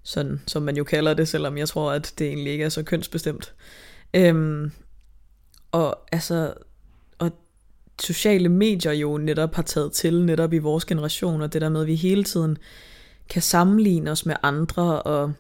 [0.04, 2.84] sådan, som man jo kalder det, selvom jeg tror, at det egentlig ikke er så
[2.84, 3.54] kønsbestemt.
[4.14, 4.72] Øhm,
[5.72, 6.54] og altså,
[7.20, 7.32] og
[8.02, 11.82] sociale medier jo netop har taget til, netop i vores generation, og det der med,
[11.82, 12.58] at vi hele tiden
[13.30, 15.34] kan sammenligne os med andre, og,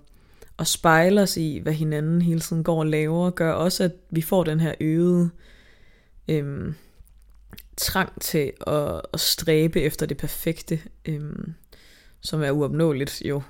[0.58, 4.22] og spejle os i, hvad hinanden hele tiden går og laver, gør også, at vi
[4.22, 5.30] får den her øgede
[6.28, 6.76] øhm,
[7.78, 11.54] trang til at, at stræbe efter det perfekte, øhm,
[12.22, 13.42] som er uopnåeligt jo.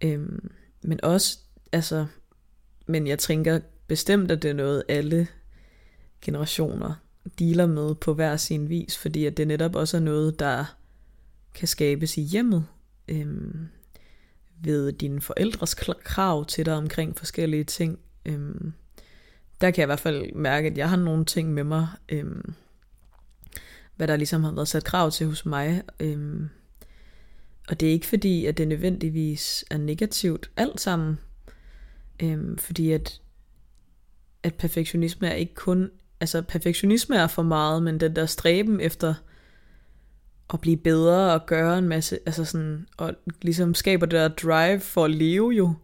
[0.00, 0.50] Øhm,
[0.82, 1.38] men også,
[1.72, 2.06] altså,
[2.86, 5.28] men jeg tænker bestemt, at det er noget, alle
[6.22, 6.94] generationer
[7.38, 10.64] dealer med på hver sin vis, fordi at det netop også er noget, der
[11.54, 12.66] kan skabes i hjemmet,
[13.08, 13.68] øhm,
[14.62, 15.74] ved dine forældres
[16.04, 17.98] krav til dig omkring forskellige ting.
[18.26, 18.72] Øhm,
[19.60, 22.54] der kan jeg i hvert fald mærke, at jeg har nogle ting med mig, øhm,
[23.98, 25.82] hvad der ligesom har været sat krav til hos mig.
[26.00, 26.48] Øhm,
[27.68, 31.18] og det er ikke fordi, at det nødvendigvis er negativt alt sammen.
[32.22, 33.20] Øhm, fordi at,
[34.42, 39.14] at perfektionisme er ikke kun, altså perfektionisme er for meget, men den der stræben efter
[40.52, 44.80] at blive bedre og gøre en masse, altså sådan, og ligesom skaber det der drive
[44.80, 45.74] for at leve jo,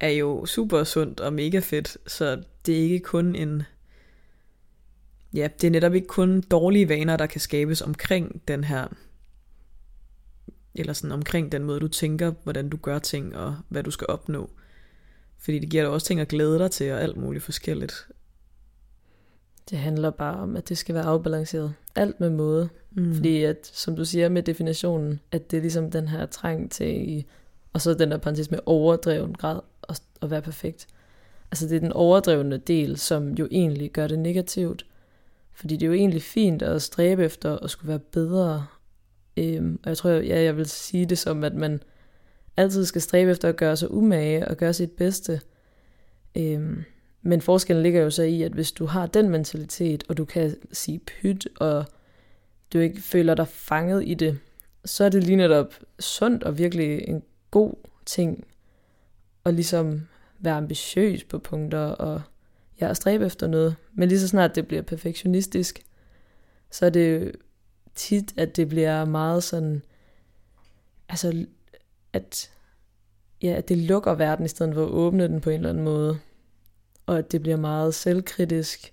[0.00, 3.62] er jo super sundt og mega fedt, så det er ikke kun en,
[5.34, 8.88] ja, det er netop ikke kun dårlige vaner, der kan skabes omkring den her,
[10.74, 14.06] eller sådan omkring den måde, du tænker, hvordan du gør ting, og hvad du skal
[14.08, 14.50] opnå.
[15.38, 18.08] Fordi det giver dig også ting at glæde dig til, og alt muligt forskelligt.
[19.70, 21.74] Det handler bare om, at det skal være afbalanceret.
[21.94, 22.68] Alt med måde.
[22.90, 23.14] Mm.
[23.14, 27.24] Fordi at, som du siger med definitionen, at det er ligesom den her trang til,
[27.72, 30.86] og så den der parentes med overdreven grad at, at være perfekt.
[31.50, 34.86] Altså det er den overdrevne del, som jo egentlig gør det negativt.
[35.52, 38.66] Fordi det er jo egentlig fint at stræbe efter at skulle være bedre.
[39.36, 41.82] Øhm, og jeg tror, ja, jeg vil sige det som, at man
[42.56, 45.40] altid skal stræbe efter at gøre sig umage og gøre sit bedste.
[46.36, 46.84] Øhm,
[47.22, 50.56] men forskellen ligger jo så i, at hvis du har den mentalitet, og du kan
[50.72, 51.84] sige pyt, og
[52.72, 54.38] du ikke føler dig fanget i det,
[54.84, 57.74] så er det lige netop sundt og virkelig en god
[58.06, 58.46] ting
[59.44, 60.00] at ligesom
[60.38, 62.22] være ambitiøs på punkter og
[62.80, 63.76] ja, stræbe efter noget.
[63.92, 65.82] Men lige så snart det bliver perfektionistisk,
[66.70, 67.36] så er det
[67.94, 69.82] tit, at det bliver meget sådan,
[71.08, 71.46] altså,
[72.12, 72.50] at,
[73.42, 75.84] ja, at det lukker verden, i stedet for at åbne den på en eller anden
[75.84, 76.18] måde.
[77.06, 78.92] Og at det bliver meget selvkritisk,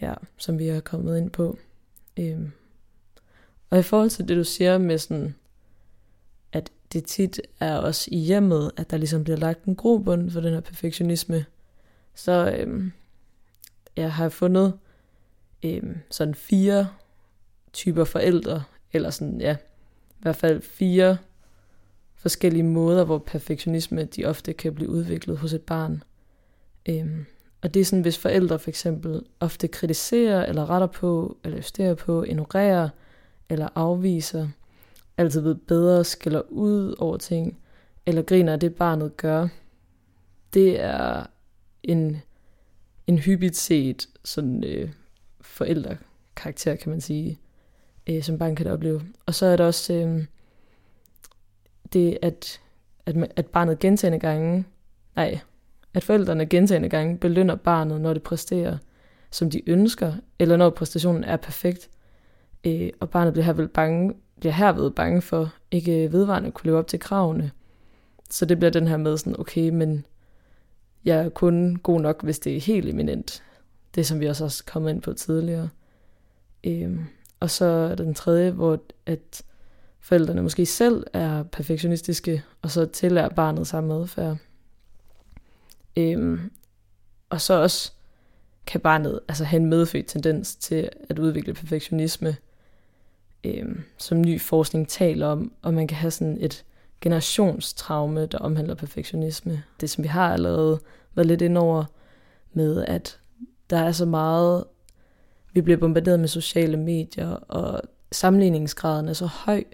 [0.00, 1.58] ja, som vi har kommet ind på.
[2.18, 2.52] Øhm.
[3.70, 5.34] Og i forhold til det, du siger med sådan,
[6.52, 10.40] at det tit er også i hjemmet, at der ligesom bliver lagt en grobund for
[10.40, 11.44] den her perfektionisme,
[12.14, 12.92] så øhm,
[13.96, 14.78] jeg har fundet
[15.64, 16.88] øhm, sådan fire
[17.72, 19.56] typer forældre, eller sådan, ja,
[20.10, 21.16] i hvert fald fire
[22.14, 26.02] forskellige måder, hvor perfektionisme de ofte kan blive udviklet hos et barn.
[26.88, 27.26] Øhm,
[27.62, 31.94] og det er sådan, hvis forældre for eksempel ofte kritiserer, eller retter på, eller justerer
[31.94, 32.88] på, ignorerer,
[33.48, 34.48] eller afviser,
[35.16, 37.58] altid ved bedre, skiller ud over ting,
[38.06, 39.48] eller griner af det barnet gør,
[40.54, 41.26] det er
[41.82, 42.22] en,
[43.06, 44.90] en hyppigt set sådan øh,
[45.40, 47.40] forældrekarakter, kan man sige,
[48.06, 49.02] øh, som barn kan opleve.
[49.26, 50.24] Og så er der også øh,
[51.92, 52.60] det, at,
[53.06, 54.64] at, at barnet gentagende gange,
[55.16, 55.38] nej,
[55.94, 58.78] at forældrene gentagende gange belønner barnet, når det præsterer,
[59.30, 61.90] som de ønsker, eller når præstationen er perfekt.
[62.66, 66.78] Øh, og barnet bliver herved bange, bliver herved bange for ikke vedvarende at kunne leve
[66.78, 67.50] op til kravene.
[68.30, 70.06] Så det bliver den her med sådan, okay, men
[71.04, 73.42] jeg er kun god nok, hvis det er helt eminent.
[73.94, 75.68] Det som vi også har kommet ind på tidligere.
[76.64, 77.04] Øhm,
[77.40, 79.42] og så er der den tredje, hvor at
[80.00, 84.36] forældrene måske selv er perfektionistiske, og så tillærer barnet samme adfærd.
[85.96, 86.50] Øhm,
[87.30, 87.92] og så også
[88.66, 92.36] kan barnet altså have en medfødt tendens til at udvikle perfektionisme,
[93.44, 96.64] øhm, som ny forskning taler om, og man kan have sådan et
[97.00, 99.62] generationstraume, der omhandler perfektionisme.
[99.80, 100.80] Det, som vi har allerede
[101.14, 101.84] været lidt ind over
[102.52, 103.18] med, at
[103.70, 104.64] der er så meget,
[105.52, 107.82] vi bliver bombarderet med sociale medier, og
[108.12, 109.64] sammenligningsgraden er så høj,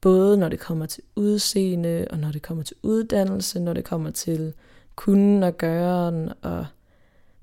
[0.00, 4.10] både når det kommer til udseende, og når det kommer til uddannelse, når det kommer
[4.10, 4.52] til
[4.96, 6.66] kunden og gøren, og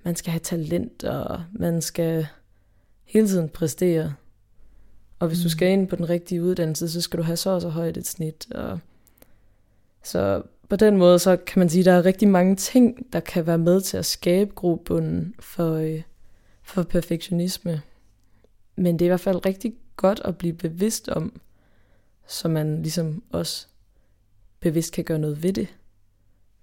[0.03, 2.27] man skal have talent, og man skal
[3.05, 4.13] hele tiden præstere.
[5.19, 5.43] Og hvis mm.
[5.43, 7.97] du skal ind på den rigtige uddannelse, så skal du have så og så højt
[7.97, 8.51] et snit.
[8.51, 8.79] Og
[10.03, 13.19] så på den måde, så kan man sige, at der er rigtig mange ting, der
[13.19, 16.01] kan være med til at skabe grobunden for, øh,
[16.63, 17.81] for perfektionisme.
[18.75, 21.41] Men det er i hvert fald rigtig godt at blive bevidst om,
[22.27, 23.67] så man ligesom også
[24.59, 25.67] bevidst kan gøre noget ved det,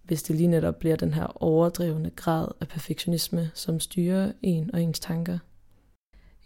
[0.02, 4.82] hvis det lige netop bliver den her overdrevne grad af perfektionisme, som styrer en og
[4.82, 5.38] ens tanker.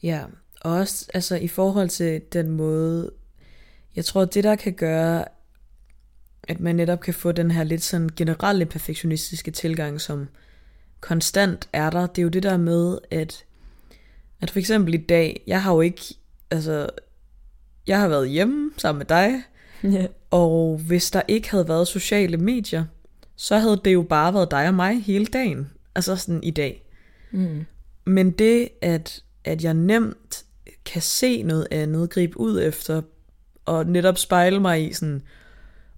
[0.02, 0.24] Ja,
[0.60, 3.10] og også altså, i forhold til den måde,
[3.96, 5.24] jeg tror, det der kan gøre,
[6.42, 10.28] at man netop kan få den her lidt sådan generelle perfektionistiske tilgang, som
[11.00, 13.44] konstant er der, det er jo det der med, at,
[14.40, 16.02] at for eksempel i dag, jeg har jo ikke,
[16.50, 16.88] altså,
[17.86, 19.42] jeg har været hjemme sammen med dig,
[19.84, 20.08] yeah.
[20.30, 22.84] og hvis der ikke havde været sociale medier,
[23.36, 26.84] så havde det jo bare været dig og mig hele dagen, altså sådan i dag.
[27.30, 27.64] Mm.
[28.04, 30.27] Men det, at, at jeg nemt
[30.92, 33.02] kan se noget andet, gribe ud efter,
[33.64, 35.22] og netop spejle mig i sådan,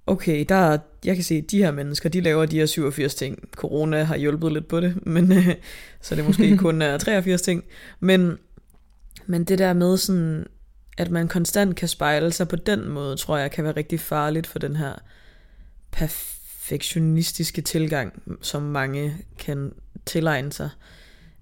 [0.07, 3.14] okay, der er, jeg kan se, at de her mennesker, de laver de her 87
[3.14, 3.48] ting.
[3.53, 5.55] Corona har hjulpet lidt på det, men øh,
[6.00, 7.64] så det måske kun øh, er 83 ting.
[8.00, 8.38] Men,
[9.26, 10.46] men det der med sådan,
[10.98, 14.46] at man konstant kan spejle sig på den måde, tror jeg kan være rigtig farligt
[14.46, 14.94] for den her
[15.90, 19.72] perfektionistiske tilgang, som mange kan
[20.07, 20.70] tilegne sig.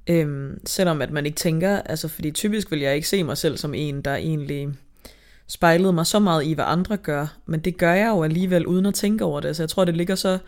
[0.09, 3.57] Øhm, selvom at man ikke tænker, altså fordi typisk vil jeg ikke se mig selv
[3.57, 4.68] som en, der egentlig
[5.47, 8.87] spejlede mig så meget i, hvad andre gør, men det gør jeg jo alligevel uden
[8.87, 9.57] at tænke over det.
[9.57, 10.38] Så jeg tror, det ligger så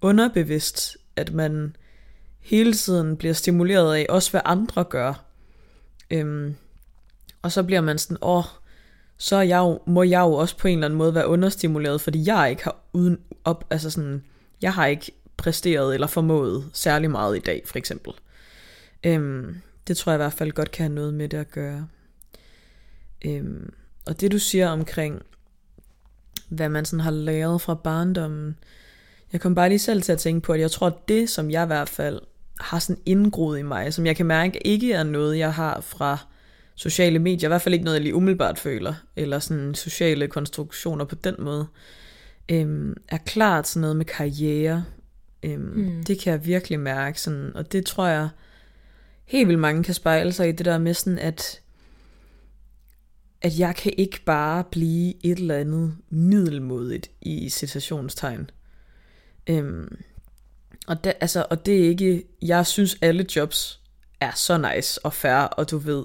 [0.00, 1.76] underbevidst, at man
[2.40, 5.24] hele tiden bliver stimuleret af også, hvad andre gør.
[6.10, 6.54] Øhm,
[7.42, 8.44] og så bliver man sådan, åh,
[9.18, 12.22] så jeg jo, må jeg jo også på en eller anden måde være understimuleret, fordi
[12.26, 14.24] jeg ikke har uden op, altså sådan,
[14.62, 18.12] jeg har ikke præsteret eller formået særlig meget i dag, for eksempel.
[19.04, 19.56] Øhm,
[19.88, 21.88] det tror jeg i hvert fald godt kan have noget med det at gøre.
[23.24, 23.72] Øhm,
[24.06, 25.22] og det du siger omkring,
[26.48, 28.58] hvad man sådan har læret fra barndommen,
[29.32, 31.50] jeg kom bare lige selv til at tænke på, at jeg tror, at det, som
[31.50, 32.20] jeg i hvert fald
[32.60, 36.18] har sådan indgroet i mig, som jeg kan mærke ikke er noget, jeg har fra
[36.74, 41.04] sociale medier, i hvert fald ikke noget, jeg lige umiddelbart føler, eller sådan sociale konstruktioner
[41.04, 41.66] på den måde,
[42.48, 44.84] øhm, er klart sådan noget med karriere.
[45.42, 46.04] Øhm, mm.
[46.04, 48.28] Det kan jeg virkelig mærke, sådan, og det tror jeg
[49.24, 51.62] helt vildt mange kan spejle sig i det der med sådan, at
[53.42, 58.50] at jeg kan ikke bare blive et eller andet middelmodigt i citationstegn.
[59.46, 59.96] Øhm,
[60.86, 63.80] og, det, altså, og det er ikke, jeg synes alle jobs
[64.20, 66.04] er så nice og fair, og du ved,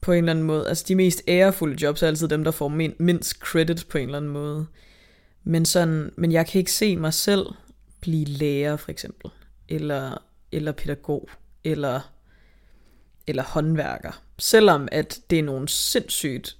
[0.00, 2.68] på en eller anden måde, altså de mest ærefulde jobs er altid dem, der får
[2.68, 4.66] min, mindst credit på en eller anden måde.
[5.44, 7.46] Men, sådan, men jeg kan ikke se mig selv
[8.00, 9.30] blive lærer, for eksempel,
[9.68, 10.18] eller,
[10.52, 11.28] eller pædagog,
[11.66, 12.00] eller
[13.26, 14.22] eller håndværker.
[14.38, 16.56] Selvom at det er nogle sindssygt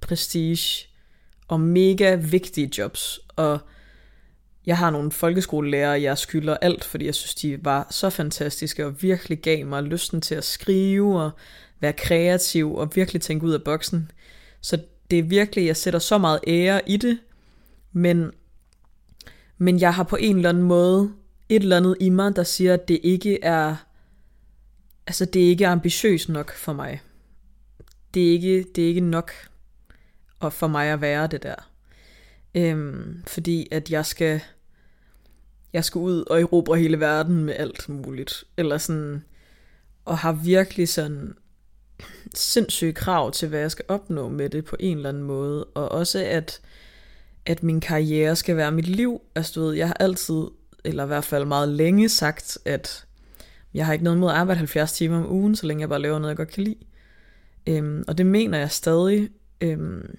[0.00, 0.86] prestige
[1.48, 3.20] og mega vigtige jobs.
[3.36, 3.58] Og
[4.66, 9.02] jeg har nogle folkeskolelærer, jeg skylder alt, fordi jeg synes, de var så fantastiske og
[9.02, 11.30] virkelig gav mig lysten til at skrive og
[11.80, 14.10] være kreativ og virkelig tænke ud af boksen.
[14.60, 14.78] Så
[15.10, 17.18] det er virkelig, jeg sætter så meget ære i det,
[17.92, 18.30] men,
[19.58, 21.12] men jeg har på en eller anden måde
[21.48, 23.76] et eller andet i mig, der siger, at det ikke er,
[25.06, 27.02] altså det er ikke ambitiøst nok for mig.
[28.14, 29.32] Det er ikke, det er ikke nok
[30.40, 31.70] og for mig at være det der.
[32.54, 34.40] Øhm, fordi at jeg skal,
[35.72, 38.44] jeg skal ud og erobre hele verden med alt muligt.
[38.56, 39.24] Eller sådan,
[40.04, 41.34] og har virkelig sådan
[42.34, 45.64] sindssyge krav til, hvad jeg skal opnå med det på en eller anden måde.
[45.64, 46.60] Og også at,
[47.46, 49.20] at min karriere skal være mit liv.
[49.34, 50.44] Altså, du ved, jeg har altid,
[50.84, 53.06] eller i hvert fald meget længe sagt, at
[53.74, 56.02] jeg har ikke noget mod at arbejde 70 timer om ugen, så længe jeg bare
[56.02, 56.76] laver noget, jeg godt kan lide.
[57.66, 59.30] Øhm, og det mener jeg stadig.
[59.60, 60.16] Øhm,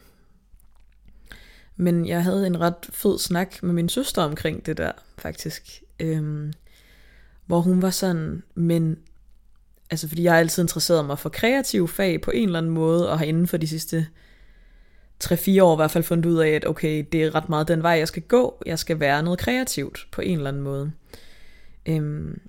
[1.76, 5.84] men jeg havde en ret fed snak med min søster omkring det der, faktisk.
[6.00, 6.54] Øhm,
[7.46, 8.98] hvor hun var sådan, men
[9.90, 13.10] altså fordi jeg har altid interesseret mig for kreative fag på en eller anden måde,
[13.10, 14.08] og har inden for de sidste
[15.24, 17.84] 3-4 år i hvert fald fundet ud af, at okay, det er ret meget den
[17.84, 18.64] vej, jeg skal gå.
[18.66, 20.92] Jeg skal være noget kreativt på en eller anden måde.
[21.86, 22.42] Øhm,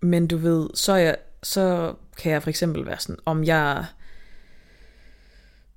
[0.00, 3.84] men du ved, så, jeg, så kan jeg for eksempel være sådan, om jeg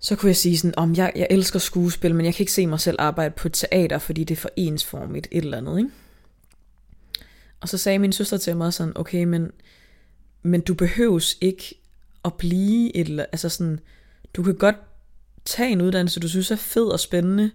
[0.03, 2.67] så kunne jeg sige sådan, om jeg, jeg elsker skuespil, men jeg kan ikke se
[2.67, 5.89] mig selv arbejde på teater, fordi det er for ensformigt et eller andet, ikke?
[7.61, 9.51] Og så sagde min søster til mig sådan, okay, men,
[10.41, 11.75] men du behøves ikke
[12.25, 13.79] at blive et eller altså sådan,
[14.33, 14.75] du kan godt
[15.45, 17.51] tage en uddannelse, du synes er fed og spændende,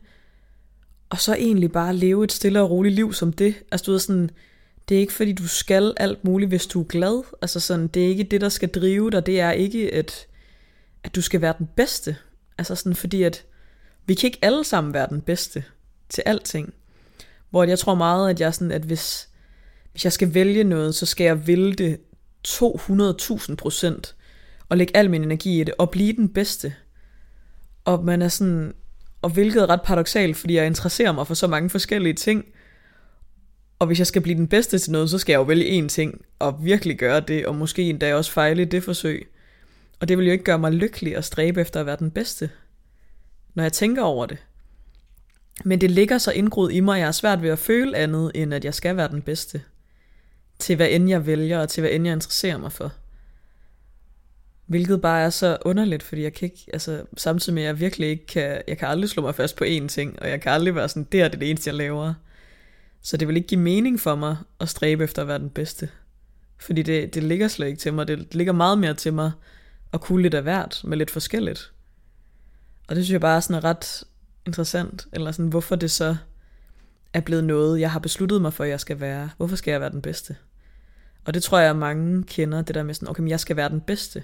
[1.10, 3.54] og så egentlig bare leve et stille og roligt liv som det.
[3.72, 4.30] Altså du ved sådan,
[4.88, 7.22] det er ikke fordi du skal alt muligt, hvis du er glad.
[7.42, 9.26] Altså sådan, det er ikke det, der skal drive dig.
[9.26, 10.26] Det er ikke, at,
[11.04, 12.16] at du skal være den bedste.
[12.58, 13.44] Altså sådan fordi, at
[14.06, 15.64] vi kan ikke alle sammen være den bedste
[16.08, 16.74] til alting.
[17.50, 19.28] Hvor jeg tror meget, at jeg sådan, at hvis,
[19.92, 21.98] hvis jeg skal vælge noget, så skal jeg vælge det
[22.48, 24.14] 200.000 procent,
[24.68, 26.74] og lægge al min energi i det, og blive den bedste.
[27.84, 28.74] Og man er sådan,
[29.22, 32.44] og hvilket er ret paradoxalt, fordi jeg interesserer mig for så mange forskellige ting,
[33.78, 35.88] og hvis jeg skal blive den bedste til noget, så skal jeg jo vælge én
[35.88, 39.28] ting, og virkelig gøre det, og måske endda også fejle det forsøg.
[40.00, 42.50] Og det vil jo ikke gøre mig lykkelig at stræbe efter at være den bedste,
[43.54, 44.38] når jeg tænker over det.
[45.64, 48.30] Men det ligger så indgroet i mig, at jeg er svært ved at føle andet,
[48.34, 49.62] end at jeg skal være den bedste.
[50.58, 52.92] Til hvad end jeg vælger, og til hvad end jeg interesserer mig for.
[54.66, 58.08] Hvilket bare er så underligt, fordi jeg kan ikke, altså samtidig med at jeg virkelig
[58.08, 60.74] ikke kan, jeg kan aldrig slå mig fast på én ting, og jeg kan aldrig
[60.74, 62.14] være sådan, det er det eneste, jeg laver.
[63.06, 65.88] Så det vil ikke give mening for mig at stræbe efter at være den bedste.
[66.58, 69.32] Fordi det, det ligger slet ikke til mig, det ligger meget mere til mig
[69.92, 71.72] at kunne lidt af hvert med lidt forskelligt.
[72.88, 74.04] Og det synes jeg bare er sådan ret
[74.46, 76.16] interessant, eller sådan, hvorfor det så
[77.12, 79.30] er blevet noget, jeg har besluttet mig for, at jeg skal være.
[79.36, 80.36] Hvorfor skal jeg være den bedste?
[81.24, 83.56] Og det tror jeg, at mange kender, det der med sådan, okay, men jeg skal
[83.56, 84.22] være den bedste.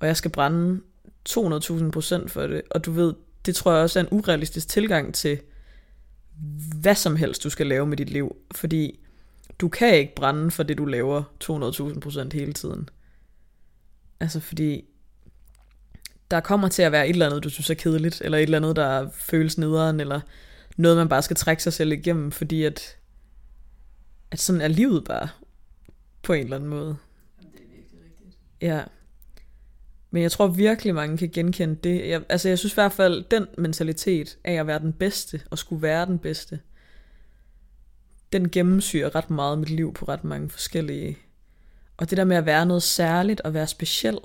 [0.00, 0.80] Og jeg skal brænde
[1.28, 2.62] 200.000 procent for det.
[2.70, 3.14] Og du ved,
[3.46, 5.40] det tror jeg også er en urealistisk tilgang til,
[6.80, 8.36] hvad som helst du skal lave med dit liv.
[8.54, 9.00] Fordi
[9.58, 11.22] du kan ikke brænde for det, du laver
[11.94, 12.88] 200.000 procent hele tiden.
[14.20, 14.84] Altså fordi
[16.30, 18.58] der kommer til at være et eller andet, du synes er kedeligt, eller et eller
[18.58, 20.20] andet, der føles nederen, eller
[20.76, 22.96] noget, man bare skal trække sig selv igennem, fordi at,
[24.30, 25.28] at sådan er livet bare,
[26.22, 26.96] på en eller anden måde.
[27.38, 28.38] Jamen, det er virkelig rigtigt.
[28.60, 28.82] Ja.
[30.14, 32.08] Men jeg tror virkelig, mange kan genkende det.
[32.08, 35.58] Jeg, altså jeg synes i hvert fald, den mentalitet af at være den bedste, og
[35.58, 36.60] skulle være den bedste,
[38.32, 41.18] den gennemsyrer ret meget mit liv på ret mange forskellige
[41.96, 44.18] og det der med at være noget særligt og være speciel.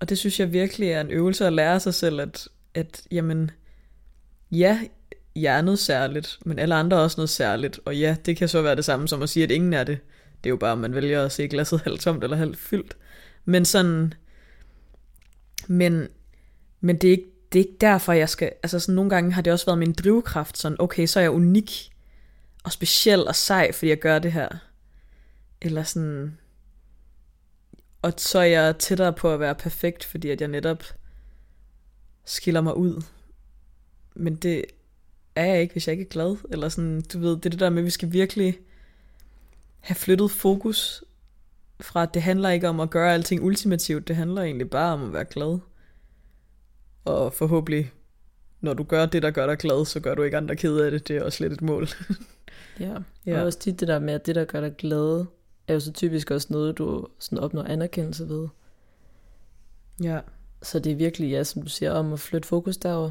[0.00, 3.50] Og det synes jeg virkelig er en øvelse at lære sig selv, at, at jamen,
[4.50, 4.80] ja,
[5.36, 7.80] jeg er noget særligt, men alle andre er også noget særligt.
[7.84, 9.98] Og ja, det kan så være det samme som at sige, at ingen er det.
[10.44, 12.96] Det er jo bare, at man vælger at se glasset halvt tomt eller halvt fyldt.
[13.48, 14.14] Men sådan,
[15.68, 16.08] men,
[16.80, 19.42] men det er ikke, det er ikke derfor, jeg skal, altså sådan nogle gange har
[19.42, 21.90] det også været min drivkraft, sådan, okay, så er jeg unik
[22.64, 24.48] og speciel og sej, fordi jeg gør det her.
[25.60, 26.38] Eller sådan...
[28.02, 30.84] Og så er jeg tættere på at være perfekt, fordi at jeg netop
[32.24, 33.02] skiller mig ud.
[34.14, 34.64] Men det
[35.34, 36.36] er jeg ikke, hvis jeg ikke er glad.
[36.50, 38.58] Eller sådan, du ved, det er det der med, at vi skal virkelig
[39.80, 41.04] have flyttet fokus
[41.80, 44.08] fra, at det handler ikke om at gøre alting ultimativt.
[44.08, 45.58] Det handler egentlig bare om at være glad.
[47.04, 47.92] Og forhåbentlig,
[48.60, 50.90] når du gør det, der gør dig glad, så gør du ikke andre ked af
[50.90, 51.08] det.
[51.08, 51.88] Det er også lidt et mål.
[52.80, 52.94] ja,
[53.26, 53.40] ja.
[53.40, 55.24] og også tit det der med, at det, der gør dig glad,
[55.68, 58.48] er jo så typisk også noget, du sådan opnår anerkendelse ved.
[60.02, 60.20] Ja.
[60.62, 63.10] Så det er virkelig, ja, som du siger, om at flytte fokus derover.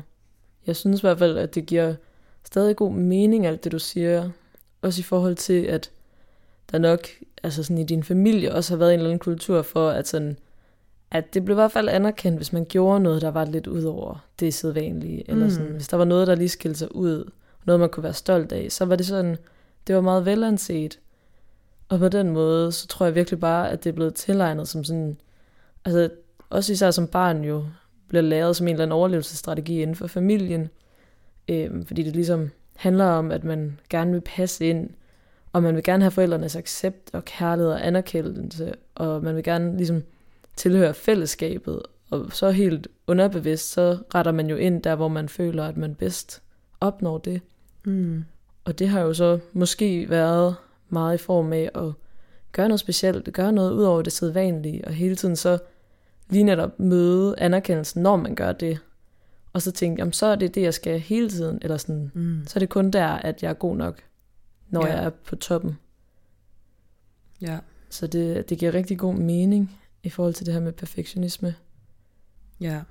[0.68, 1.95] Jeg synes i hvert fald, at det giver
[2.43, 4.30] stadig god mening, alt det du siger.
[4.82, 5.91] Også i forhold til, at
[6.72, 7.07] der nok,
[7.43, 10.38] altså sådan i din familie, også har været en eller anden kultur for, at sådan,
[11.11, 13.84] at det blev i hvert fald anerkendt, hvis man gjorde noget, der var lidt ud
[13.84, 15.30] over det sædvanlige.
[15.30, 15.51] Eller Mm.
[15.51, 17.32] sådan, hvis der var noget, der lige skilte sig ud,
[17.65, 19.38] noget man kunne være stolt af, så var det sådan,
[19.88, 20.99] det var meget velanset.
[21.89, 24.84] Og på den måde, så tror jeg virkelig bare, at det er blevet tilegnet som
[24.84, 25.18] sådan,
[25.86, 26.09] altså
[26.49, 27.65] også især som barn jo,
[28.07, 30.70] bliver læret som en eller anden overlevelsesstrategi inden for familien.
[31.47, 34.89] Øhm, fordi det ligesom handler om, at man gerne vil passe ind,
[35.57, 39.77] og man vil gerne have forældrenes accept og kærlighed og anerkendelse, og man vil gerne
[39.77, 40.03] ligesom
[40.55, 45.63] tilhøre fællesskabet, og så helt underbevidst, så retter man jo ind der, hvor man føler,
[45.63, 46.41] at man bedst
[46.81, 47.41] opnår det.
[47.85, 48.25] Mm.
[48.65, 50.55] Og det har jo så måske været
[50.89, 51.91] meget i form af at
[52.51, 55.57] gøre noget specielt, gøre noget ud over det sædvanlige, og hele tiden så
[56.29, 58.79] lige netop møde anerkendelsen, når man gør det.
[59.53, 62.41] Og så tænke, jamen så er det det, jeg skal hele tiden, eller sådan, Mm.
[62.47, 63.95] så er det kun der, at jeg er god nok,
[64.70, 64.93] når Ja.
[64.95, 65.78] jeg er på toppen.
[67.41, 67.59] Ja.
[67.89, 71.55] Så det, det giver rigtig god mening i forhold til det her med perfektionisme.
[72.59, 72.82] Ja.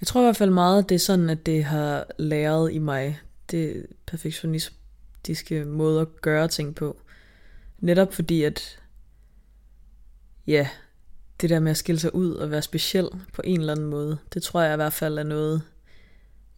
[0.00, 3.20] Jeg tror i hvert fald meget, det er sådan, at det har læret i mig,
[3.50, 7.00] det perfektionistiske måde at gøre ting på.
[7.78, 8.78] Netop fordi, at
[10.46, 10.68] ja,
[11.40, 14.18] det der med at skille sig ud og være speciel på en eller anden måde,
[14.34, 15.62] det tror jeg i hvert fald er noget,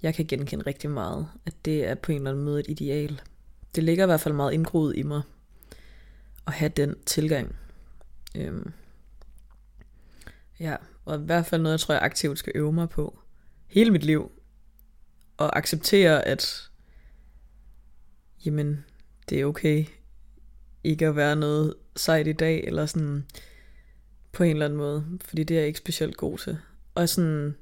[0.02, 1.28] jeg kan genkende rigtig meget.
[1.46, 3.20] At det er på en eller anden måde et ideal.
[3.78, 5.22] Det ligger i hvert fald meget indgroet i mig
[6.46, 7.56] at have den tilgang.
[8.36, 8.72] Øhm.
[10.60, 13.18] Ja, og i hvert fald noget, jeg tror, jeg aktivt skal øve mig på
[13.66, 14.32] hele mit liv.
[15.36, 16.70] Og acceptere, at
[18.44, 18.84] jamen,
[19.28, 19.84] det er okay
[20.84, 23.26] ikke at være noget sejt i dag, eller sådan
[24.32, 26.58] på en eller anden måde, fordi det er jeg ikke specielt god til.
[26.94, 27.56] Og sådan,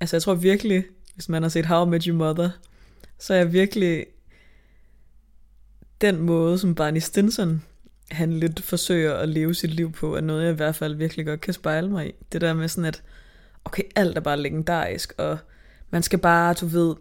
[0.00, 0.84] altså jeg tror virkelig,
[1.14, 2.50] hvis man har set How I Met Your Mother,
[3.18, 4.06] så er jeg virkelig
[6.00, 7.62] den måde, som Barney Stinson
[8.10, 11.26] han lidt forsøger at leve sit liv på, er noget, jeg i hvert fald virkelig
[11.26, 12.12] godt kan spejle mig i.
[12.32, 13.02] Det der med sådan, at
[13.64, 15.38] okay, alt er bare legendarisk, og
[15.90, 16.94] man skal bare, du ved,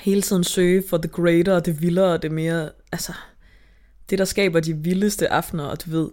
[0.00, 3.12] hele tiden søge for det greater, det vildere, det mere, altså,
[4.10, 6.08] det der skaber de vildeste aftener, og du ved,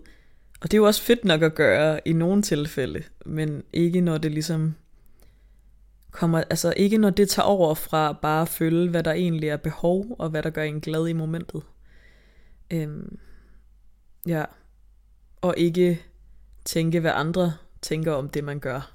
[0.62, 4.18] og det er jo også fedt nok at gøre i nogle tilfælde, men ikke når
[4.18, 4.76] det ligesom
[6.12, 9.58] kommer, altså ikke når det tager over fra bare at føle, hvad der egentlig er
[9.58, 11.62] behov, og hvad der gør en glad i momentet.
[12.74, 13.18] Øhm,
[14.28, 14.46] ja,
[15.42, 16.02] og ikke
[16.66, 18.92] tænke, hvad andre tænker om det, man gør.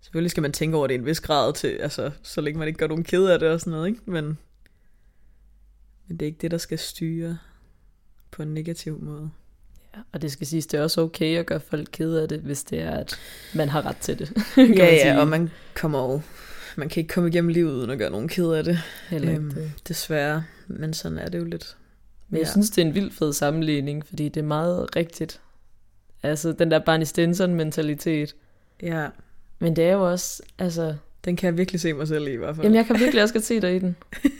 [0.00, 2.68] Selvfølgelig skal man tænke over det i en vis grad, til, altså, så længe man
[2.68, 4.00] ikke gør nogen ked af det og sådan noget, ikke?
[4.06, 4.38] Men,
[6.06, 7.38] men det er ikke det, der skal styre
[8.30, 9.30] på en negativ måde.
[9.96, 12.40] Ja, og det skal siges, det er også okay at gøre folk kede af det,
[12.40, 13.18] hvis det er, at
[13.54, 14.32] man har ret til det.
[14.78, 16.20] Ja, ja, og man kommer jo,
[16.76, 19.40] man kan ikke komme igennem livet uden at gøre nogen ked af det, Heller ikke
[19.40, 19.72] øhm, det.
[19.88, 20.44] desværre.
[20.66, 21.76] Men sådan er det jo lidt.
[22.30, 22.50] Men jeg Ja.
[22.50, 25.40] synes, det er en vild fed sammenligning, fordi det er meget rigtigt.
[26.22, 28.34] Altså, den der Barney Stinson-mentalitet.
[28.82, 29.08] Ja,
[29.58, 30.94] Men det er jo også, altså...
[31.24, 32.64] den kan jeg virkelig se mig selv i i hvert fald.
[32.64, 33.96] Jamen, jeg kan virkelig også godt se dig i den.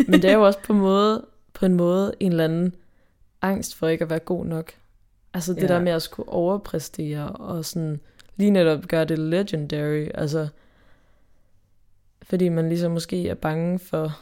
[0.08, 2.74] Men det er jo også på, måde, på en måde en eller anden
[3.42, 4.72] angst for ikke at være god nok.
[5.34, 5.66] Altså det Ja.
[5.66, 8.00] der med at skulle overpræstere og sådan
[8.36, 10.06] lige netop gøre det legendary.
[10.14, 10.48] Altså,
[12.22, 14.18] fordi man ligesom måske er bange for,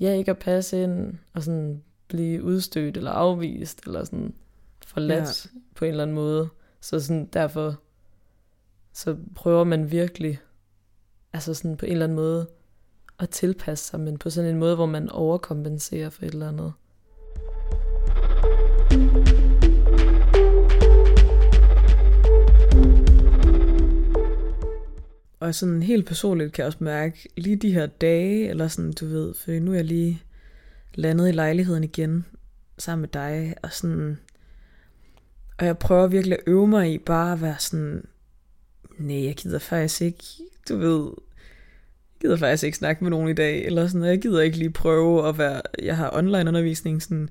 [0.00, 4.34] ja, ikke at passe ind og sådan blive udstødt eller afvist eller sådan
[4.86, 5.60] forladt ja.
[5.74, 6.48] på en eller anden måde.
[6.80, 7.80] Så sådan derfor,
[8.92, 10.38] så prøver man virkelig,
[11.32, 12.46] altså sådan på en eller anden måde,
[13.18, 16.72] at tilpasse sig, men på sådan en måde, hvor man overkompenserer for et eller andet.
[25.40, 29.06] Og sådan helt personligt kan jeg også mærke, lige de her dage, eller sådan, du
[29.06, 30.22] ved, for nu er jeg lige
[30.96, 32.26] landet i lejligheden igen,
[32.78, 34.18] sammen med dig, og sådan,
[35.58, 38.04] og jeg prøver virkelig at øve mig i bare at være sådan,
[38.98, 40.24] nej, jeg gider faktisk ikke,
[40.68, 41.10] du ved,
[42.14, 44.58] jeg gider faktisk ikke snakke med nogen i dag, eller sådan, og jeg gider ikke
[44.58, 47.28] lige prøve at være, jeg har online undervisning, sådan,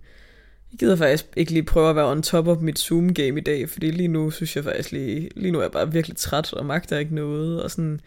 [0.72, 3.70] jeg gider faktisk ikke lige prøve at være on top of mit Zoom-game i dag,
[3.70, 6.66] fordi lige nu synes jeg faktisk lige, lige nu er jeg bare virkelig træt og
[6.66, 8.02] magter ikke noget, og sådan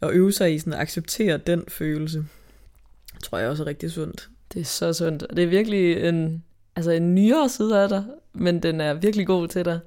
[0.00, 2.24] at øve sig i sådan at acceptere den følelse,
[3.22, 4.28] tror jeg også er rigtig sundt.
[4.54, 5.22] Det er så sundt.
[5.22, 6.44] Og det er virkelig en,
[6.76, 9.80] altså en nyere side af dig, men den er virkelig god til dig.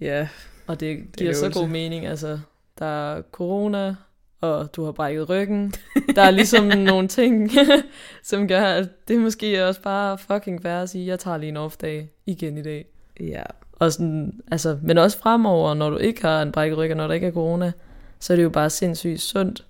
[0.00, 0.28] Ja,
[0.66, 1.60] Og det giver så øvelse.
[1.60, 2.06] god mening.
[2.06, 2.38] Altså,
[2.78, 3.94] der er corona,
[4.40, 5.74] og du har brækket ryggen.
[6.16, 7.50] Der er ligesom nogle ting,
[8.22, 11.56] som gør, at det måske også bare fucking værd at sige, jeg tager lige en
[11.56, 12.86] off-dag igen i dag.
[13.20, 13.42] ja,
[13.72, 17.06] Og sådan, altså, men også fremover, når du ikke har en brækket ryg, og når
[17.06, 17.72] der ikke er corona,
[18.20, 19.64] så er det jo bare sindssygt sundt.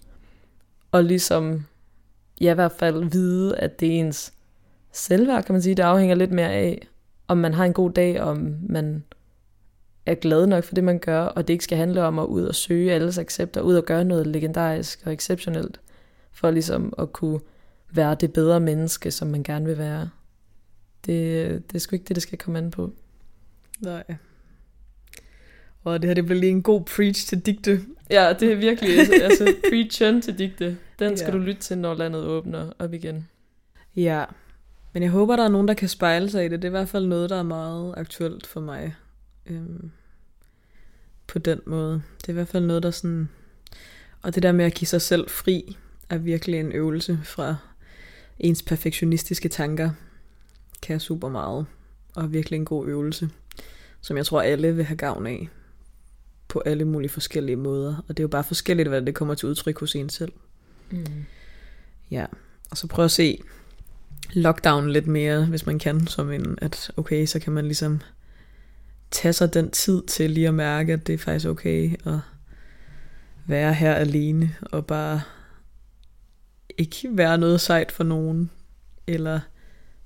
[0.92, 1.66] Og ligesom,
[2.41, 4.32] ja, i hvert fald vide, at det er ens
[4.93, 5.74] selvværd, kan man sige.
[5.74, 6.89] Det afhænger lidt mere af,
[7.28, 9.05] om man har en god dag, om man
[10.07, 12.43] er glad nok for det, man gør, og det ikke skal handle om at ud
[12.43, 15.80] og søge alles accepter, ud og gøre noget legendarisk og exceptionelt,
[16.32, 17.41] for ligesom at kunne
[17.93, 20.11] være det bedre menneske, som man gerne vil være.
[21.07, 22.93] Det, det er sgu ikke det, det skal komme an på.
[23.80, 24.05] Nej.
[25.84, 27.80] Og det her, det bliver lige en god preach til digte.
[28.11, 30.76] Ja, det er virkelig, altså, altså preach til digte.
[30.99, 31.38] Den skal ja.
[31.38, 33.28] du lytte til, når landet åbner op igen.
[33.97, 34.24] Ja,
[34.92, 36.62] men jeg håber, der er nogen, der kan spejle sig i det.
[36.62, 38.94] Det er i hvert fald noget, der er meget aktuelt for mig.
[39.47, 39.90] Øhm,
[41.26, 42.03] på den måde.
[42.20, 43.28] Det er i hvert fald noget, der sådan...
[44.22, 45.76] Og det der med at give sig selv fri,
[46.11, 47.57] er virkelig en øvelse fra
[48.38, 49.90] ens perfektionistiske tanker.
[50.82, 51.66] Kan super meget.
[52.14, 53.30] Og virkelig en god øvelse,
[54.01, 55.49] som jeg tror, alle vil have gavn af.
[56.49, 57.97] På alle mulige forskellige måder.
[57.97, 60.32] Og det er jo bare forskelligt, hvad det kommer til udtryk hos en selv.
[60.91, 61.24] Mm.
[62.11, 62.26] Ja,
[62.70, 63.43] og så prøv at se
[64.32, 68.01] lockdown lidt mere, hvis man kan, som en, at okay, så kan man ligesom
[69.11, 72.18] tage sig den tid til lige at mærke, at det er faktisk okay at
[73.47, 75.20] være her alene, og bare
[76.78, 78.51] ikke være noget sejt for nogen,
[79.07, 79.41] eller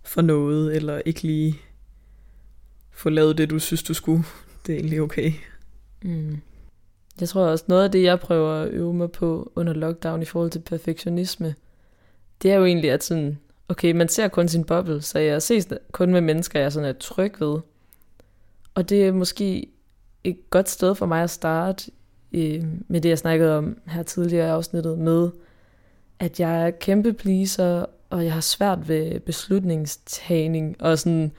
[0.03, 1.61] for noget, eller ikke lige
[2.91, 4.25] få lavet det, du synes, du skulle.
[4.67, 5.33] Det er egentlig okay.
[6.03, 6.41] Mm.
[7.21, 10.25] Jeg tror også, noget af det, jeg prøver at øve mig på under lockdown i
[10.25, 11.55] forhold til perfektionisme,
[12.43, 13.39] det er jo egentlig, at sådan,
[13.69, 16.93] okay, man ser kun sin boble, så jeg ses kun med mennesker, jeg sådan er
[16.93, 17.59] tryg ved.
[18.75, 19.67] Og det er måske
[20.25, 21.91] et godt sted for mig at starte
[22.33, 25.31] øh, med det, jeg snakkede om her tidligere i afsnittet, med
[26.19, 31.33] at jeg er kæmpe pleaser, og jeg har svært ved beslutningstagning, og sådan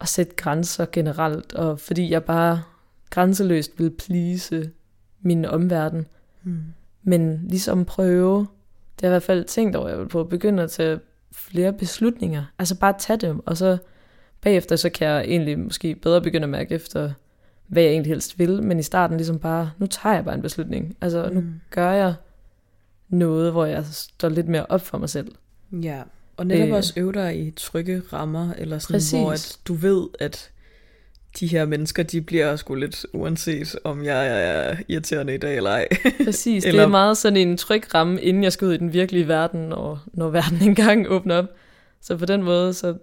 [0.00, 2.62] at sætte grænser generelt, og fordi jeg bare
[3.10, 4.70] grænseløst vil please
[5.22, 6.06] min omverden.
[6.42, 6.62] Mm.
[7.02, 10.28] Men ligesom prøve, det har jeg i hvert fald tænkt over, jeg vil prøve at
[10.28, 10.98] begynde at tage
[11.32, 12.44] flere beslutninger.
[12.58, 13.78] Altså bare tage dem, og så
[14.40, 17.12] bagefter, så kan jeg egentlig måske bedre begynde at mærke efter,
[17.66, 18.62] hvad jeg egentlig helst vil.
[18.62, 20.96] Men i starten ligesom bare, nu tager jeg bare en beslutning.
[21.00, 21.34] Altså mm.
[21.34, 22.14] nu gør jeg
[23.08, 25.32] noget, hvor jeg står lidt mere op for mig selv.
[25.72, 26.02] Ja,
[26.36, 29.20] og netop øh, også øve dig i trygge rammer, eller sådan, præcis.
[29.20, 30.50] hvor at du ved, at
[31.40, 35.70] de her mennesker, de bliver sgu lidt uanset, om jeg er irriterende i dag eller
[35.70, 35.88] ej.
[36.24, 36.80] Præcis, eller...
[36.80, 39.72] det er meget sådan en tryg ramme, inden jeg skal ud i den virkelige verden,
[39.72, 41.46] og når verden engang åbner op.
[42.00, 42.96] Så på den måde, så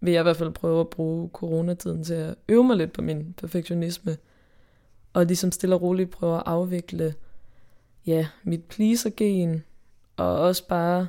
[0.00, 3.02] vil jeg i hvert fald prøve at bruge coronatiden til at øve mig lidt på
[3.02, 4.16] min perfektionisme.
[5.12, 7.14] Og ligesom stille og roligt prøve at afvikle
[8.06, 9.62] ja, mit pleaser-gen,
[10.16, 11.06] og også bare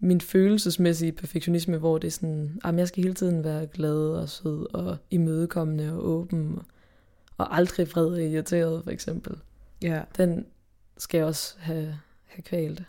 [0.00, 4.28] min følelsesmæssige perfektionisme, hvor det er sådan, at jeg skal hele tiden være glad og
[4.28, 6.58] sød og imødekommende og åben,
[7.36, 9.36] og aldrig vred og irriteret, for eksempel.
[9.82, 10.02] Ja.
[10.16, 10.46] Den
[10.96, 12.82] skal jeg også have, have kvalt,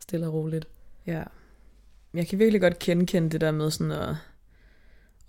[0.00, 0.68] stille og roligt.
[1.06, 1.22] Ja.
[2.14, 4.16] Jeg kan virkelig godt kende det der med sådan at,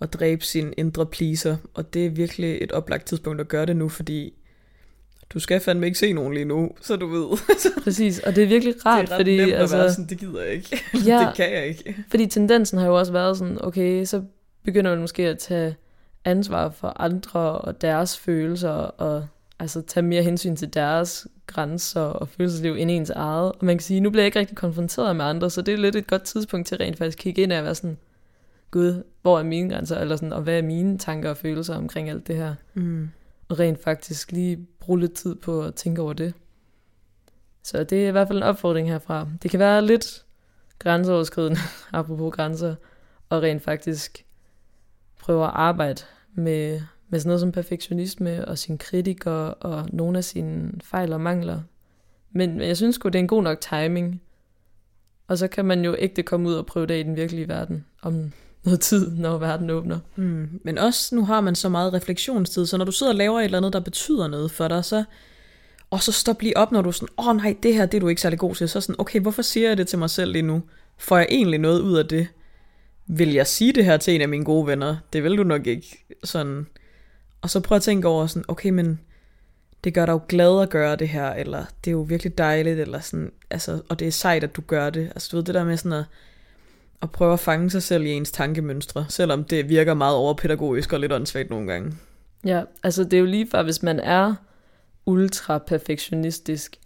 [0.00, 3.76] at dræbe sin indre pleaser, og det er virkelig et oplagt tidspunkt at gøre det
[3.76, 4.34] nu, fordi
[5.34, 7.38] du skal fandme ikke se nogen lige nu, så du ved.
[7.84, 9.36] Præcis, og det er virkelig rart, det er fordi...
[9.36, 10.82] Nemt altså, at være sådan, det gider jeg ikke.
[11.06, 11.96] Ja, det kan jeg ikke.
[12.10, 14.22] Fordi tendensen har jo også været sådan, okay, så
[14.64, 15.76] begynder man måske at tage
[16.24, 19.26] ansvar for andre og deres følelser, og
[19.58, 23.52] altså tage mere hensyn til deres grænser og følelsesliv end ens eget.
[23.52, 25.78] Og man kan sige, nu bliver jeg ikke rigtig konfronteret med andre, så det er
[25.78, 27.98] lidt et godt tidspunkt til rent faktisk kigge ind og være sådan,
[28.70, 32.10] gud, hvor er mine grænser, eller sådan, og hvad er mine tanker og følelser omkring
[32.10, 32.54] alt det her.
[32.74, 33.08] Mm
[33.58, 36.34] rent faktisk lige bruge lidt tid på at tænke over det.
[37.62, 39.28] Så det er i hvert fald en opfordring herfra.
[39.42, 40.24] Det kan være lidt
[40.78, 41.60] grænseoverskridende,
[41.92, 42.74] apropos grænser,
[43.28, 44.24] og rent faktisk
[45.20, 46.02] prøve at arbejde
[46.34, 51.20] med, med sådan noget som perfektionisme og sin kritiker og nogle af sine fejl og
[51.20, 51.60] mangler.
[52.30, 54.22] Men jeg synes godt det er en god nok timing.
[55.26, 57.86] Og så kan man jo ægte komme ud og prøve det i den virkelige verden
[58.02, 58.32] om
[58.64, 59.98] noget tid, når verden åbner.
[60.16, 60.48] Mm.
[60.64, 63.44] Men også nu har man så meget refleksionstid, så når du sidder og laver et
[63.44, 65.04] eller andet, der betyder noget for dig, så
[65.90, 67.98] og så stop lige op, når du er sådan, åh oh, nej, det her, det
[67.98, 68.68] er du ikke særlig god til.
[68.68, 70.62] Så sådan, okay, hvorfor siger jeg det til mig selv lige nu?
[70.98, 72.26] Får jeg egentlig noget ud af det?
[73.06, 74.96] Vil jeg sige det her til en af mine gode venner?
[75.12, 76.04] Det vil du nok ikke.
[76.24, 76.66] Sådan.
[77.42, 79.00] Og så prøv at tænke over sådan, okay, men
[79.84, 82.80] det gør dig jo glad at gøre det her, eller det er jo virkelig dejligt,
[82.80, 85.04] eller sådan, altså, og det er sejt, at du gør det.
[85.04, 86.04] Altså du ved, det der med sådan at
[87.02, 91.00] at prøve at fange sig selv i ens tankemønstre, selvom det virker meget overpædagogisk og
[91.00, 91.92] lidt åndssvagt nogle gange.
[92.44, 94.34] Ja, altså det er jo lige før, hvis man er
[95.06, 96.76] ultra perfektionistisk,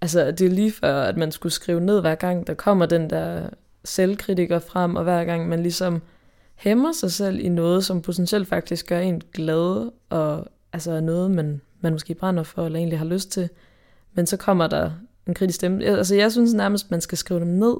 [0.00, 3.10] altså det er lige før, at man skulle skrive ned hver gang, der kommer den
[3.10, 3.48] der
[3.84, 6.02] selvkritiker frem, og hver gang man ligesom
[6.54, 11.60] hæmmer sig selv i noget, som potentielt faktisk gør en glad, og altså noget, man,
[11.80, 13.48] man måske brænder for, eller egentlig har lyst til,
[14.14, 14.90] men så kommer der
[15.26, 15.84] en kritisk stemme.
[15.84, 17.76] Altså jeg synes nærmest, man skal skrive dem ned,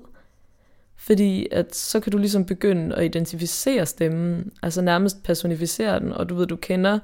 [1.03, 6.29] fordi at så kan du ligesom begynde at identificere stemmen, altså nærmest personificere den, og
[6.29, 6.99] du ved, du kender,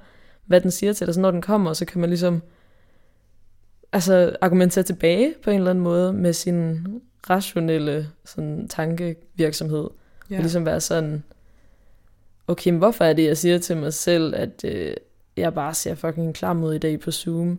[0.47, 1.15] hvad den siger til dig.
[1.15, 2.43] Så når den kommer, så kan man ligesom
[3.93, 6.87] altså, argumentere tilbage på en eller anden måde med sin
[7.31, 9.89] rationelle sådan, tankevirksomhed.
[10.31, 10.37] Ja.
[10.37, 11.23] Og ligesom være sådan,
[12.47, 14.95] okay, men hvorfor er det, jeg siger til mig selv, at øh,
[15.37, 17.59] jeg bare ser fucking klar ud i dag på Zoom?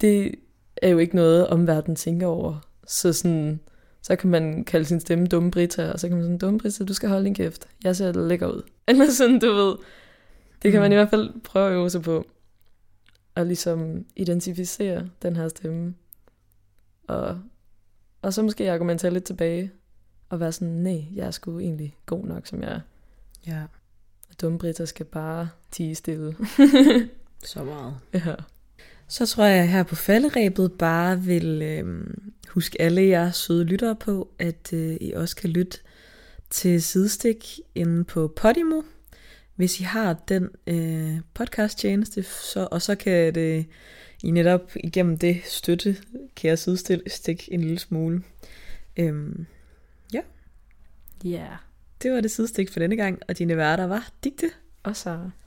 [0.00, 0.34] Det
[0.76, 2.68] er jo ikke noget, omverdenen tænker over.
[2.86, 3.60] Så sådan,
[4.02, 6.84] så kan man kalde sin stemme dumme Brita, og så kan man sådan, dumme Brita,
[6.84, 7.68] du skal holde din kæft.
[7.84, 8.62] Jeg ser det lækker ud.
[8.88, 9.76] Eller sådan, du ved.
[10.62, 12.26] Det kan man i hvert fald prøve at øve sig på.
[13.34, 15.94] Og ligesom identificere den her stemme.
[17.08, 17.40] Og,
[18.22, 19.72] og så måske argumentere lidt tilbage.
[20.28, 22.80] Og være sådan, nej, jeg er sgu egentlig god nok, som jeg er.
[23.46, 23.62] Ja.
[24.28, 26.36] Og dumme Brita skal bare tige stille.
[27.44, 27.94] så meget.
[28.14, 28.34] Ja.
[29.10, 32.06] Så tror jeg her på falderæbet bare vil øh,
[32.48, 35.78] huske alle jer søde lyttere på, at øh, I også kan lytte
[36.50, 38.82] til Sidestik inde på Podimo,
[39.54, 43.66] hvis I har den øh, podcast tjeneste, så, og så kan det
[44.22, 45.96] I netop igennem det støtte
[46.34, 48.22] kære sidestik en lille smule.
[48.96, 49.46] Øhm,
[50.12, 50.20] ja.
[51.24, 51.30] Ja.
[51.30, 51.56] Yeah.
[52.02, 54.50] Det var det sidestik for denne gang, og dine værter var Digte
[54.82, 55.18] og Sara.
[55.24, 55.39] you